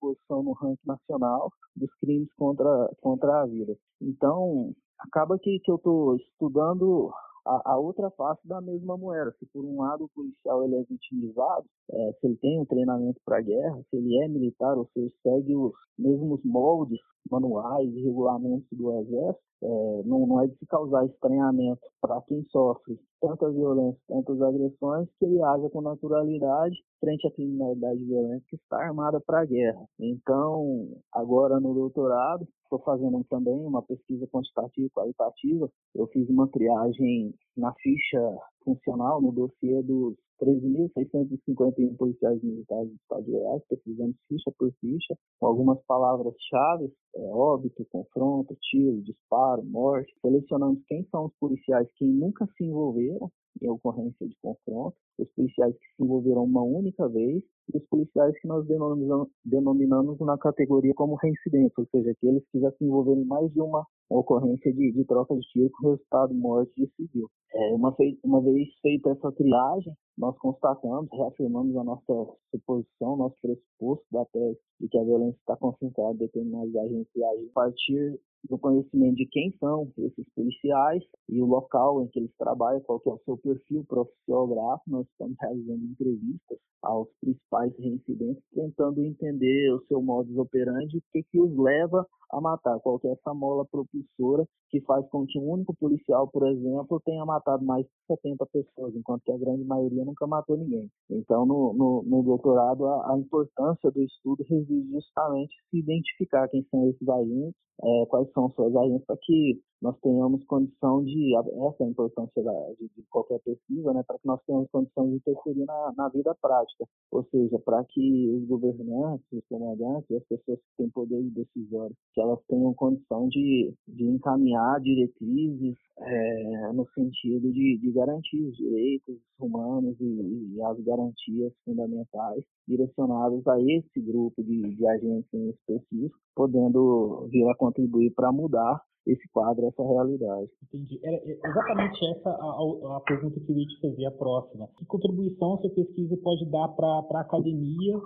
posição 0.00 0.42
no 0.42 0.52
ranking 0.52 0.86
nacional 0.86 1.50
dos 1.76 1.92
crimes 2.00 2.32
contra, 2.38 2.88
contra 3.02 3.42
a 3.42 3.46
vida. 3.46 3.76
Então, 4.00 4.72
acaba 4.98 5.38
que, 5.38 5.58
que 5.60 5.70
eu 5.70 5.76
estou 5.76 6.16
estudando 6.16 7.12
a, 7.46 7.72
a, 7.72 7.78
outra 7.78 8.10
face 8.10 8.46
da 8.46 8.60
mesma 8.60 8.96
moeda. 8.96 9.34
Se 9.38 9.46
por 9.46 9.64
um 9.64 9.80
lado 9.80 10.04
o 10.04 10.08
policial 10.08 10.64
ele 10.64 10.76
é 10.76 10.82
vitimizado, 10.84 11.64
é, 11.90 12.12
se 12.20 12.26
ele 12.26 12.36
tem 12.36 12.60
um 12.60 12.64
treinamento 12.64 13.20
para 13.24 13.40
guerra, 13.40 13.82
se 13.90 13.96
ele 13.96 14.22
é 14.22 14.28
militar, 14.28 14.76
ou 14.76 14.88
seja, 14.92 15.12
segue 15.22 15.54
os 15.56 15.72
mesmos 15.98 16.40
moldes 16.44 17.00
manuais 17.30 17.88
e 17.92 18.02
regulamentos 18.02 18.68
do 18.72 19.00
exército, 19.00 19.50
é, 19.62 20.02
não, 20.06 20.26
não, 20.26 20.40
é 20.42 20.46
de 20.46 20.56
se 20.56 20.66
causar 20.66 21.04
estranhamento 21.04 21.82
para 22.00 22.20
quem 22.22 22.42
sofre 22.50 22.98
tanta 23.20 23.50
violência, 23.50 24.00
tantas 24.08 24.40
agressões, 24.40 25.08
que 25.18 25.26
ele 25.26 25.42
haja 25.42 25.68
com 25.68 25.82
naturalidade 25.82 26.76
frente 26.98 27.26
à 27.26 27.30
criminalidade 27.30 28.02
violenta 28.04 28.44
que 28.48 28.56
está 28.56 28.78
armada 28.78 29.20
para 29.20 29.40
a 29.40 29.44
guerra. 29.44 29.84
Então, 29.98 30.88
agora 31.12 31.60
no 31.60 31.74
doutorado, 31.74 32.46
estou 32.62 32.78
fazendo 32.80 33.22
também 33.28 33.58
uma 33.66 33.82
pesquisa 33.82 34.26
quantitativa 34.28 34.86
e 34.86 34.90
qualitativa. 34.90 35.70
Eu 35.94 36.06
fiz 36.06 36.28
uma 36.30 36.48
triagem 36.48 37.34
na 37.56 37.74
ficha 37.74 38.38
funcional, 38.74 39.20
no 39.20 39.32
dossiê 39.32 39.82
dos 39.82 40.14
13.651 40.40 41.96
policiais 41.96 42.42
militares 42.42 42.88
do 42.88 42.96
Estado 42.96 43.24
de 43.24 43.30
Goiás, 43.32 43.62
pesquisando 43.68 44.14
ficha 44.28 44.50
por 44.58 44.72
ficha, 44.80 45.14
com 45.38 45.46
algumas 45.46 45.78
palavras-chave, 45.86 46.90
é, 47.16 47.20
óbito, 47.30 47.84
confronto, 47.90 48.56
tiro, 48.62 49.02
disparo, 49.02 49.62
morte. 49.64 50.12
Selecionamos 50.22 50.80
quem 50.86 51.06
são 51.10 51.26
os 51.26 51.32
policiais 51.38 51.88
que 51.96 52.04
nunca 52.04 52.46
se 52.56 52.64
envolveram 52.64 53.30
em 53.60 53.68
ocorrência 53.68 54.26
de 54.26 54.34
confronto, 54.40 54.96
os 55.18 55.28
policiais 55.32 55.74
que 55.74 55.86
se 55.96 56.02
envolveram 56.02 56.44
uma 56.44 56.62
única 56.62 57.06
vez 57.08 57.42
e 57.74 57.76
os 57.76 57.84
policiais 57.88 58.38
que 58.40 58.48
nós 58.48 58.66
denominamos, 58.66 59.28
denominamos 59.44 60.18
na 60.20 60.38
categoria 60.38 60.94
como 60.94 61.16
reincidentes, 61.16 61.76
ou 61.76 61.86
seja, 61.90 62.12
aqueles 62.12 62.42
que 62.50 62.60
já 62.60 62.70
se 62.72 62.84
envolveram 62.84 63.20
em 63.20 63.26
mais 63.26 63.52
de 63.52 63.60
uma 63.60 63.84
ocorrência 64.10 64.72
de, 64.72 64.92
de 64.92 65.04
troca 65.04 65.34
de 65.34 65.40
tiro 65.52 65.70
com 65.70 65.90
resultado 65.90 66.34
morte 66.34 66.72
de 66.76 66.90
civil. 66.96 67.28
É, 67.54 67.74
uma, 67.74 67.94
uma 68.24 68.42
vez 68.42 68.68
feita 68.82 69.10
essa 69.10 69.32
triagem, 69.32 69.92
nós 70.20 70.36
constatamos, 70.36 71.08
reafirmamos 71.10 71.74
a 71.76 71.82
nossa 71.82 72.36
suposição, 72.50 73.16
nosso 73.16 73.36
pressuposto 73.40 74.04
da 74.12 74.22
tese 74.26 74.58
de 74.78 74.86
que 74.86 74.98
a 74.98 75.02
violência 75.02 75.38
está 75.40 75.56
concentrada 75.56 76.12
em 76.12 76.18
determinados 76.18 76.76
agentes 76.76 77.10
e 77.16 77.24
a 77.24 77.32
partir 77.54 78.20
do 78.48 78.58
conhecimento 78.58 79.16
de 79.16 79.26
quem 79.26 79.50
são 79.58 79.90
esses 79.96 80.26
policiais 80.34 81.02
e 81.28 81.40
o 81.40 81.46
local 81.46 82.02
em 82.02 82.08
que 82.08 82.18
eles 82.18 82.32
trabalham, 82.38 82.80
qual 82.82 83.00
é 83.06 83.10
o 83.10 83.20
seu 83.24 83.38
perfil 83.38 83.84
profissional. 83.84 84.80
Nós 84.86 85.06
estamos 85.08 85.36
realizando 85.40 85.84
entrevistas 85.84 86.58
aos 86.82 87.08
principais 87.20 87.72
reincidentes, 87.78 88.42
tentando 88.54 89.04
entender 89.04 89.72
o 89.72 89.84
seu 89.86 90.02
modus 90.02 90.36
operandi, 90.36 90.96
o 90.96 91.02
que, 91.12 91.22
que 91.22 91.40
os 91.40 91.54
leva 91.56 92.06
a 92.30 92.40
matar, 92.40 92.78
qual 92.80 92.98
é 93.04 93.08
essa 93.08 93.34
mola 93.34 93.66
propulsora 93.66 94.46
que 94.70 94.80
faz 94.82 95.06
com 95.08 95.26
que 95.26 95.38
um 95.38 95.50
único 95.50 95.74
policial, 95.74 96.28
por 96.28 96.48
exemplo, 96.48 97.00
tenha 97.04 97.24
matado 97.24 97.64
mais 97.64 97.84
de 97.84 97.92
70 98.06 98.46
pessoas, 98.46 98.94
enquanto 98.94 99.22
que 99.24 99.32
a 99.32 99.38
grande 99.38 99.64
maioria 99.64 100.04
nunca 100.10 100.26
matou 100.26 100.56
ninguém. 100.56 100.90
Então, 101.10 101.46
no, 101.46 101.72
no, 101.72 102.02
no 102.04 102.22
doutorado, 102.22 102.86
a, 102.86 103.14
a, 103.14 103.18
importância 103.18 103.90
do 103.90 104.02
estudo 104.02 104.44
reside 104.48 104.90
justamente 104.90 105.54
se 105.70 105.78
identificar 105.78 106.48
quem 106.48 106.64
são 106.70 106.88
esses 106.88 107.08
agentes, 107.08 107.54
é, 107.82 108.06
quais 108.06 108.30
são 108.32 108.50
suas 108.50 108.74
agentes, 108.76 109.06
para 109.06 109.16
que 109.16 109.60
nós 109.80 109.98
tenhamos 110.00 110.44
condição 110.44 111.02
de, 111.02 111.34
essa 111.34 111.82
é 111.82 111.86
a 111.86 111.90
importância 111.90 112.42
da, 112.42 112.52
de, 112.78 112.90
de, 112.94 113.02
qualquer 113.08 113.40
pesquisa, 113.40 113.92
né, 113.94 114.02
para 114.06 114.18
que 114.18 114.26
nós 114.26 114.40
tenhamos 114.46 114.68
condição 114.70 115.08
de 115.08 115.16
interferir 115.16 115.64
na, 115.64 115.92
na 115.96 116.08
vida 116.10 116.36
prática, 116.40 116.84
ou 117.10 117.24
seja, 117.30 117.58
para 117.60 117.82
que 117.84 118.30
os 118.30 118.46
governantes, 118.46 119.26
os 119.32 119.44
comandantes, 119.48 120.10
as 120.14 120.24
pessoas 120.24 120.58
que 120.58 120.76
têm 120.76 120.90
poder 120.90 121.22
de 121.22 121.30
decisório, 121.30 121.96
que 122.12 122.20
elas 122.20 122.38
tenham 122.46 122.74
condição 122.74 123.26
de, 123.28 123.72
de 123.88 124.04
encaminhar 124.04 124.80
diretrizes 124.80 125.76
é, 125.98 126.72
no 126.72 126.86
sentido 126.94 127.50
de, 127.50 127.78
de 127.78 127.90
garantir 127.92 128.42
os 128.42 128.56
direitos 128.56 129.16
humanos 129.38 129.96
e, 130.00 130.56
e, 130.56 130.62
as 130.62 130.80
garantias 130.80 131.52
fundamentais 131.64 132.44
direcionadas 132.66 133.46
a 133.46 133.60
esse 133.60 134.00
grupo 134.00 134.42
de, 134.42 134.74
de 134.74 134.86
agentes 134.86 135.32
em 135.32 135.50
específico, 135.50 136.18
podendo 136.34 137.28
vir 137.30 137.48
a 137.48 137.54
contribuir 137.54 138.10
para 138.12 138.32
mudar 138.32 138.80
esse 139.06 139.28
quadro, 139.32 139.66
essa 139.66 139.82
realidade. 139.82 140.50
Entendi. 140.64 141.00
Era 141.02 141.16
exatamente 141.26 142.04
essa 142.16 142.30
a, 142.30 142.96
a 142.96 143.00
pergunta 143.00 143.40
que 143.40 143.52
eu 143.52 143.56
ia 143.56 143.66
te 143.66 143.80
fazer, 143.80 144.06
a 144.06 144.10
próxima. 144.10 144.68
Que 144.76 144.84
contribuição 144.86 145.58
essa 145.58 145.68
pesquisa 145.74 146.16
pode 146.22 146.44
dar 146.50 146.68
para 146.68 146.86
a 146.86 147.20
academia, 147.20 147.98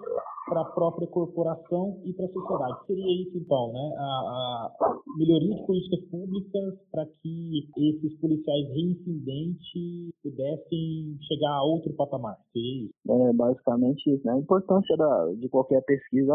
para 0.47 0.61
a 0.61 0.65
própria 0.65 1.09
corporação 1.09 2.01
e 2.05 2.13
para 2.13 2.27
a 2.27 2.33
sociedade? 2.33 2.87
Seria 2.87 3.23
isso, 3.23 3.39
então, 3.39 3.73
né? 3.73 3.95
A, 3.97 4.03
a 4.03 4.95
melhoria 5.17 5.57
de 5.57 5.67
políticas 5.67 6.01
públicas 6.11 6.75
para 6.91 7.07
que 7.07 7.69
esses 7.77 8.19
policiais 8.21 8.69
reincidentes 8.69 10.15
pudessem 10.23 11.19
chegar 11.23 11.53
a 11.53 11.65
outro 11.65 11.93
patamar. 11.95 12.37
Seria 12.53 12.85
isso? 12.85 12.95
É 13.09 13.33
basicamente 13.33 14.11
isso. 14.11 14.27
Né? 14.27 14.33
A 14.33 14.39
importância 14.39 14.97
da, 14.97 15.33
de 15.35 15.49
qualquer 15.49 15.83
pesquisa 15.85 16.35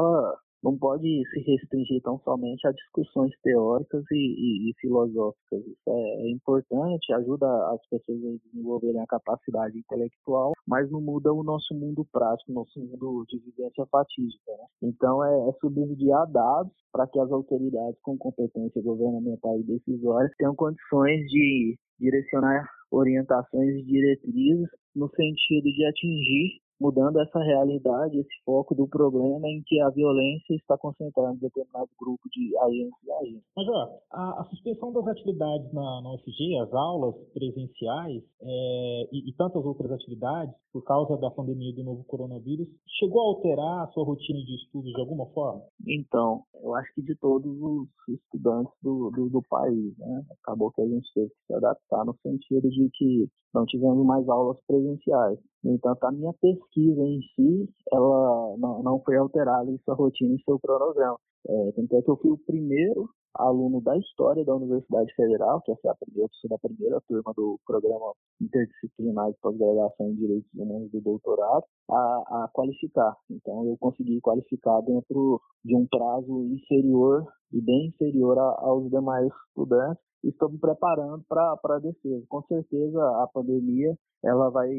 não 0.63 0.77
pode 0.77 1.07
se 1.31 1.39
restringir 1.39 2.01
tão 2.01 2.19
somente 2.19 2.67
a 2.67 2.71
discussões 2.71 3.31
teóricas 3.41 4.03
e, 4.11 4.15
e, 4.15 4.69
e 4.69 4.73
filosóficas. 4.79 5.59
Isso 5.61 5.89
é, 5.89 5.91
é, 5.91 6.31
importante, 6.31 7.13
ajuda 7.13 7.47
as 7.73 7.87
pessoas 7.89 8.19
a 8.23 8.47
desenvolverem 8.47 9.01
a 9.01 9.07
capacidade 9.07 9.77
intelectual, 9.77 10.53
mas 10.67 10.89
não 10.91 11.01
muda 11.01 11.33
o 11.33 11.43
nosso 11.43 11.73
mundo 11.73 12.05
prático, 12.11 12.51
nosso 12.51 12.79
mundo 12.79 13.25
de 13.29 13.39
vivência 13.39 13.85
fatídica. 13.89 14.51
Né? 14.51 14.65
Então, 14.83 15.23
é, 15.23 15.49
é 15.49 15.53
subsidiar 15.61 16.29
dados 16.31 16.73
para 16.91 17.07
que 17.07 17.19
as 17.19 17.31
autoridades 17.31 17.99
com 18.01 18.17
competência 18.17 18.81
governamental 18.81 19.59
e 19.59 19.63
decisória 19.63 20.29
tenham 20.37 20.55
condições 20.55 21.25
de 21.27 21.77
direcionar 21.99 22.67
orientações 22.91 23.75
e 23.75 23.83
diretrizes 23.83 24.67
no 24.95 25.07
sentido 25.09 25.65
de 25.65 25.85
atingir 25.85 26.59
mudando 26.79 27.19
essa 27.19 27.39
realidade, 27.39 28.19
esse 28.19 28.43
foco 28.45 28.73
do 28.73 28.87
problema 28.87 29.47
em 29.47 29.61
que 29.65 29.79
a 29.81 29.89
violência 29.89 30.55
está 30.55 30.77
concentrada 30.77 31.33
em 31.33 31.39
determinado 31.39 31.89
grupo 31.99 32.21
de 32.31 32.57
agentes 32.57 33.03
e 33.05 33.11
agentes. 33.11 33.43
Mas, 33.55 33.67
ó, 33.67 33.99
a, 34.11 34.41
a 34.41 34.43
suspensão 34.45 34.93
das 34.93 35.07
atividades 35.07 35.71
na, 35.73 36.01
na 36.01 36.13
UFG, 36.13 36.57
as 36.61 36.73
aulas 36.73 37.15
presenciais 37.33 38.23
é, 38.41 39.07
e, 39.11 39.29
e, 39.29 39.33
tantas 39.33 39.63
outras 39.65 39.91
atividades, 39.91 40.53
por 40.71 40.83
causa 40.83 41.17
da 41.17 41.29
pandemia 41.31 41.73
do 41.73 41.83
novo 41.83 42.03
coronavírus, 42.05 42.67
chegou 42.99 43.21
a 43.21 43.25
alterar 43.25 43.83
a 43.83 43.87
sua 43.87 44.05
rotina 44.05 44.39
de 44.39 44.55
estudos 44.55 44.91
de 44.91 44.99
alguma 44.99 45.25
forma? 45.27 45.61
Então, 45.87 46.43
eu 46.63 46.75
acho 46.75 46.93
que 46.93 47.01
de 47.01 47.15
todos 47.15 47.51
os 47.61 47.87
estudantes 48.07 48.73
do, 48.81 49.09
do, 49.11 49.29
do 49.29 49.41
país, 49.49 49.97
né? 49.97 50.23
Acabou 50.43 50.71
que 50.71 50.81
a 50.81 50.87
gente 50.87 51.11
teve 51.13 51.29
que 51.29 51.45
se 51.47 51.53
adaptar 51.53 52.05
no 52.05 52.15
sentido 52.21 52.69
de 52.69 52.89
que 52.93 53.29
não 53.53 53.65
tivemos 53.65 54.05
mais 54.05 54.27
aulas 54.29 54.59
presenciais. 54.67 55.39
No 55.63 55.73
entanto, 55.73 56.03
a 56.05 56.11
minha 56.11 56.33
pesquisa 56.33 57.01
em 57.01 57.21
si, 57.35 57.69
ela 57.91 58.55
não, 58.57 58.81
não 58.81 59.01
foi 59.03 59.17
alterada 59.17 59.69
em 59.69 59.77
sua 59.79 59.95
rotina 59.95 60.35
e 60.35 60.43
seu 60.43 60.59
cronograma. 60.59 61.17
É, 61.47 61.71
tanto 61.71 61.95
é 61.95 62.01
que 62.01 62.09
eu 62.09 62.17
fui 62.17 62.31
o 62.31 62.37
primeiro 62.37 63.09
aluno 63.35 63.81
da 63.81 63.97
história 63.97 64.43
da 64.43 64.55
Universidade 64.55 65.13
Federal, 65.15 65.61
que 65.61 65.71
é 65.71 65.89
a 65.89 65.95
primeira, 65.95 66.29
eu 66.43 66.49
da 66.49 66.57
primeira 66.57 67.01
turma 67.07 67.33
do 67.35 67.59
programa 67.65 68.13
interdisciplinar 68.41 69.31
de 69.31 69.37
pós-graduação 69.41 70.09
em 70.09 70.15
Direitos 70.15 70.49
Humanos 70.53 70.91
do 70.91 71.01
doutorado, 71.01 71.63
a, 71.89 72.43
a 72.43 72.49
qualificar. 72.53 73.15
Então, 73.29 73.65
eu 73.65 73.77
consegui 73.79 74.19
qualificar 74.21 74.81
dentro 74.81 75.39
de 75.63 75.75
um 75.75 75.85
prazo 75.87 76.45
inferior 76.45 77.25
e 77.53 77.61
bem 77.61 77.87
inferior 77.87 78.37
a, 78.37 78.59
aos 78.61 78.89
demais 78.89 79.31
estudantes, 79.49 80.03
estou 80.23 80.49
me 80.49 80.57
preparando 80.57 81.23
para 81.27 81.57
a 81.63 81.79
defesa. 81.79 82.25
Com 82.27 82.41
certeza 82.43 82.99
a 83.23 83.27
pandemia 83.33 83.95
ela 84.23 84.49
vai 84.49 84.69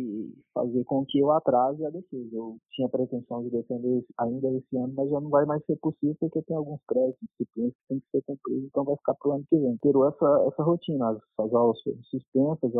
fazer 0.52 0.84
com 0.84 1.04
que 1.06 1.18
eu 1.18 1.30
atrase 1.30 1.84
a 1.84 1.90
defesa. 1.90 2.28
Eu 2.32 2.58
tinha 2.72 2.88
pretensão 2.88 3.42
de 3.42 3.50
defender 3.50 4.04
ainda 4.18 4.48
esse 4.50 4.76
ano, 4.76 4.92
mas 4.94 5.08
já 5.08 5.20
não 5.20 5.30
vai 5.30 5.46
mais 5.46 5.64
ser 5.64 5.76
possível 5.76 6.16
porque 6.20 6.42
tem 6.42 6.56
alguns 6.56 6.80
créditos, 6.86 7.26
disciplinas 7.38 7.72
que 7.72 7.88
tem 7.88 8.00
que 8.00 8.10
ser 8.10 8.22
cumpridos, 8.26 8.64
então 8.66 8.84
vai 8.84 8.96
ficar 8.96 9.14
para 9.14 9.30
o 9.30 9.32
ano 9.34 9.44
que 9.48 9.58
vem. 9.58 9.76
Terou 9.78 10.08
essa, 10.08 10.44
essa 10.46 10.62
rotina, 10.62 11.10
as, 11.10 11.18
as 11.38 11.54
aulas 11.54 11.78
suspensas, 12.10 12.72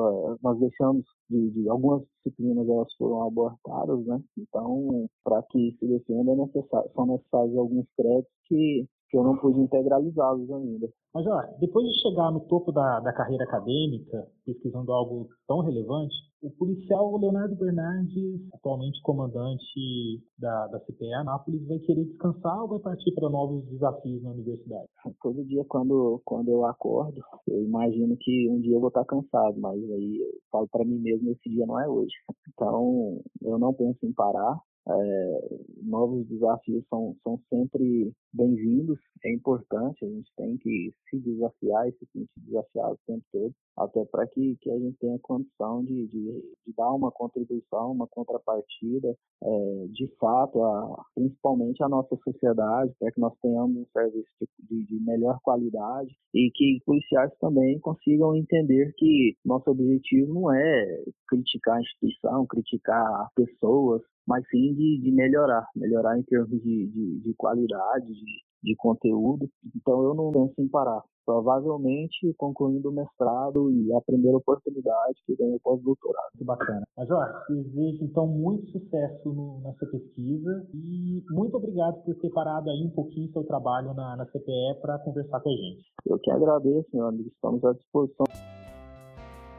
nós 0.42 0.58
deixamos 0.58 1.04
de, 1.30 1.50
de, 1.50 1.68
algumas 1.68 2.02
disciplinas 2.24 2.68
elas 2.68 2.94
foram 2.96 3.26
abortadas, 3.26 4.04
né? 4.06 4.20
Então, 4.38 5.08
para 5.24 5.42
que 5.44 5.76
se 5.78 5.86
defenda, 5.86 6.32
é 6.32 6.36
necessário, 6.36 6.90
são 6.94 7.06
necessários 7.06 7.56
alguns 7.56 7.86
créditos 7.96 8.32
que 8.46 8.86
que 9.10 9.16
eu 9.16 9.24
não 9.24 9.36
pude 9.36 9.60
integralizá-los 9.60 10.50
ainda. 10.50 10.88
Mas, 11.12 11.26
ó, 11.26 11.42
depois 11.58 11.86
de 11.86 12.00
chegar 12.00 12.30
no 12.30 12.40
topo 12.40 12.70
da, 12.70 13.00
da 13.00 13.12
carreira 13.12 13.44
acadêmica, 13.44 14.26
pesquisando 14.46 14.92
algo 14.92 15.28
tão 15.46 15.60
relevante, 15.60 16.14
o 16.42 16.50
policial 16.52 17.18
Leonardo 17.18 17.54
Bernardes, 17.56 18.40
atualmente 18.54 19.02
comandante 19.02 20.22
da, 20.38 20.68
da 20.68 20.80
CPE 20.80 21.12
Anápolis, 21.14 21.66
vai 21.66 21.78
querer 21.80 22.04
descansar 22.04 22.62
ou 22.62 22.68
vai 22.68 22.78
partir 22.78 23.12
para 23.14 23.28
novos 23.28 23.66
desafios 23.66 24.22
na 24.22 24.30
universidade? 24.30 24.88
Todo 25.20 25.44
dia, 25.44 25.64
quando, 25.68 26.22
quando 26.24 26.48
eu 26.48 26.64
acordo, 26.64 27.20
eu 27.46 27.62
imagino 27.62 28.16
que 28.18 28.48
um 28.48 28.60
dia 28.60 28.74
eu 28.74 28.80
vou 28.80 28.88
estar 28.88 29.04
cansado, 29.04 29.60
mas 29.60 29.78
aí 29.90 30.20
eu 30.22 30.40
falo 30.50 30.68
para 30.68 30.84
mim 30.84 30.98
mesmo: 30.98 31.30
esse 31.32 31.50
dia 31.50 31.66
não 31.66 31.78
é 31.78 31.86
hoje. 31.86 32.14
Então, 32.54 33.20
eu 33.42 33.58
não 33.58 33.74
penso 33.74 33.98
em 34.04 34.12
parar, 34.12 34.58
é, 34.90 35.58
novos 35.82 36.26
desafios 36.26 36.84
são, 36.88 37.16
são 37.22 37.40
sempre 37.48 38.12
bem-vindos, 38.32 38.98
é 39.24 39.32
importante, 39.32 40.04
a 40.04 40.08
gente 40.08 40.30
tem 40.36 40.56
que 40.58 40.92
se 41.08 41.18
desafiar 41.18 41.88
e 41.88 41.92
se 41.92 42.06
sentir 42.12 42.28
desafiado 42.36 42.94
o 42.94 42.98
tempo 43.06 43.24
todo, 43.32 43.54
até 43.76 44.04
para 44.06 44.26
que, 44.26 44.56
que 44.60 44.70
a 44.70 44.78
gente 44.78 44.96
tenha 44.98 45.18
condição 45.20 45.82
de, 45.84 46.06
de, 46.08 46.42
de 46.66 46.74
dar 46.76 46.92
uma 46.92 47.10
contribuição, 47.10 47.92
uma 47.92 48.06
contrapartida, 48.06 49.14
é, 49.42 49.86
de 49.90 50.06
fato, 50.18 50.62
a, 50.62 51.04
principalmente 51.14 51.82
a 51.82 51.88
nossa 51.88 52.16
sociedade, 52.24 52.92
para 52.98 53.10
que 53.12 53.20
nós 53.20 53.34
tenhamos 53.42 53.76
um 53.76 53.86
serviço 53.92 54.28
de, 54.68 54.84
de 54.86 55.00
melhor 55.04 55.38
qualidade 55.42 56.14
e 56.34 56.50
que 56.54 56.80
policiais 56.84 57.32
também 57.40 57.78
consigam 57.80 58.34
entender 58.34 58.92
que 58.96 59.36
nosso 59.44 59.70
objetivo 59.70 60.32
não 60.34 60.54
é 60.54 61.02
criticar 61.28 61.76
a 61.76 61.80
instituição, 61.80 62.46
criticar 62.46 63.28
pessoas, 63.34 64.02
mas 64.30 64.46
sim 64.48 64.72
de, 64.74 65.00
de 65.02 65.10
melhorar, 65.10 65.66
melhorar 65.74 66.16
em 66.16 66.22
termos 66.22 66.50
de, 66.50 66.86
de, 66.86 67.18
de 67.18 67.34
qualidade, 67.34 68.06
de, 68.06 68.24
de 68.62 68.76
conteúdo. 68.76 69.50
Então 69.74 70.04
eu 70.04 70.14
não 70.14 70.30
penso 70.30 70.54
em 70.58 70.68
parar. 70.68 71.02
Provavelmente 71.26 72.32
concluindo 72.38 72.90
o 72.90 72.92
mestrado 72.92 73.70
e 73.72 73.92
a 73.92 74.00
primeira 74.00 74.38
oportunidade 74.38 75.20
que 75.26 75.34
vem 75.34 75.52
o 75.52 75.60
pós-doutorado. 75.60 76.30
Que 76.38 76.44
bacana. 76.44 76.82
Major, 76.96 77.44
desejo 77.48 78.04
então 78.04 78.26
muito 78.28 78.70
sucesso 78.70 79.32
no, 79.32 79.60
nessa 79.62 79.86
pesquisa 79.86 80.64
e 80.72 81.24
muito 81.30 81.56
obrigado 81.56 82.00
por 82.04 82.14
ter 82.14 82.30
parado 82.30 82.70
aí 82.70 82.84
um 82.84 82.90
pouquinho 82.90 83.32
seu 83.32 83.42
trabalho 83.44 83.92
na, 83.94 84.16
na 84.16 84.26
CPE 84.26 84.80
para 84.80 84.98
conversar 85.00 85.40
com 85.40 85.48
a 85.48 85.52
gente. 85.52 85.82
Eu 86.06 86.18
que 86.20 86.30
agradeço, 86.30 86.88
meu 86.94 87.06
amigo. 87.06 87.28
Estamos 87.28 87.64
à 87.64 87.72
disposição. 87.72 88.26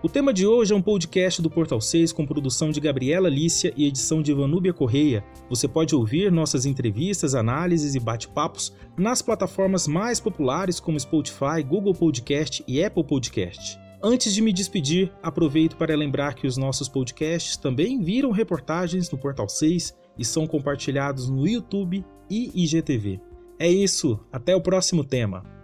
O 0.03 0.09
tema 0.09 0.33
de 0.33 0.47
hoje 0.47 0.73
é 0.73 0.75
um 0.75 0.81
podcast 0.81 1.43
do 1.43 1.49
Portal 1.49 1.79
6 1.79 2.11
com 2.11 2.25
produção 2.25 2.71
de 2.71 2.79
Gabriela 2.79 3.29
Lícia 3.29 3.71
e 3.77 3.85
edição 3.85 4.19
de 4.19 4.33
Vanúbia 4.33 4.73
Correia. 4.73 5.23
Você 5.47 5.67
pode 5.67 5.93
ouvir 5.93 6.31
nossas 6.31 6.65
entrevistas, 6.65 7.35
análises 7.35 7.93
e 7.93 7.99
bate-papos 7.99 8.73
nas 8.97 9.21
plataformas 9.21 9.87
mais 9.87 10.19
populares 10.19 10.79
como 10.79 10.99
Spotify, 10.99 11.61
Google 11.63 11.93
Podcast 11.93 12.63
e 12.67 12.83
Apple 12.83 13.03
Podcast. 13.03 13.79
Antes 14.01 14.33
de 14.33 14.41
me 14.41 14.51
despedir, 14.51 15.11
aproveito 15.21 15.77
para 15.77 15.95
lembrar 15.95 16.33
que 16.33 16.47
os 16.47 16.57
nossos 16.57 16.89
podcasts 16.89 17.55
também 17.55 18.01
viram 18.01 18.31
reportagens 18.31 19.11
no 19.11 19.19
Portal 19.19 19.47
6 19.47 19.95
e 20.17 20.25
são 20.25 20.47
compartilhados 20.47 21.29
no 21.29 21.47
YouTube 21.47 22.03
e 22.27 22.63
IGTV. 22.63 23.21
É 23.59 23.69
isso, 23.69 24.19
até 24.31 24.55
o 24.55 24.61
próximo 24.61 25.03
tema. 25.03 25.60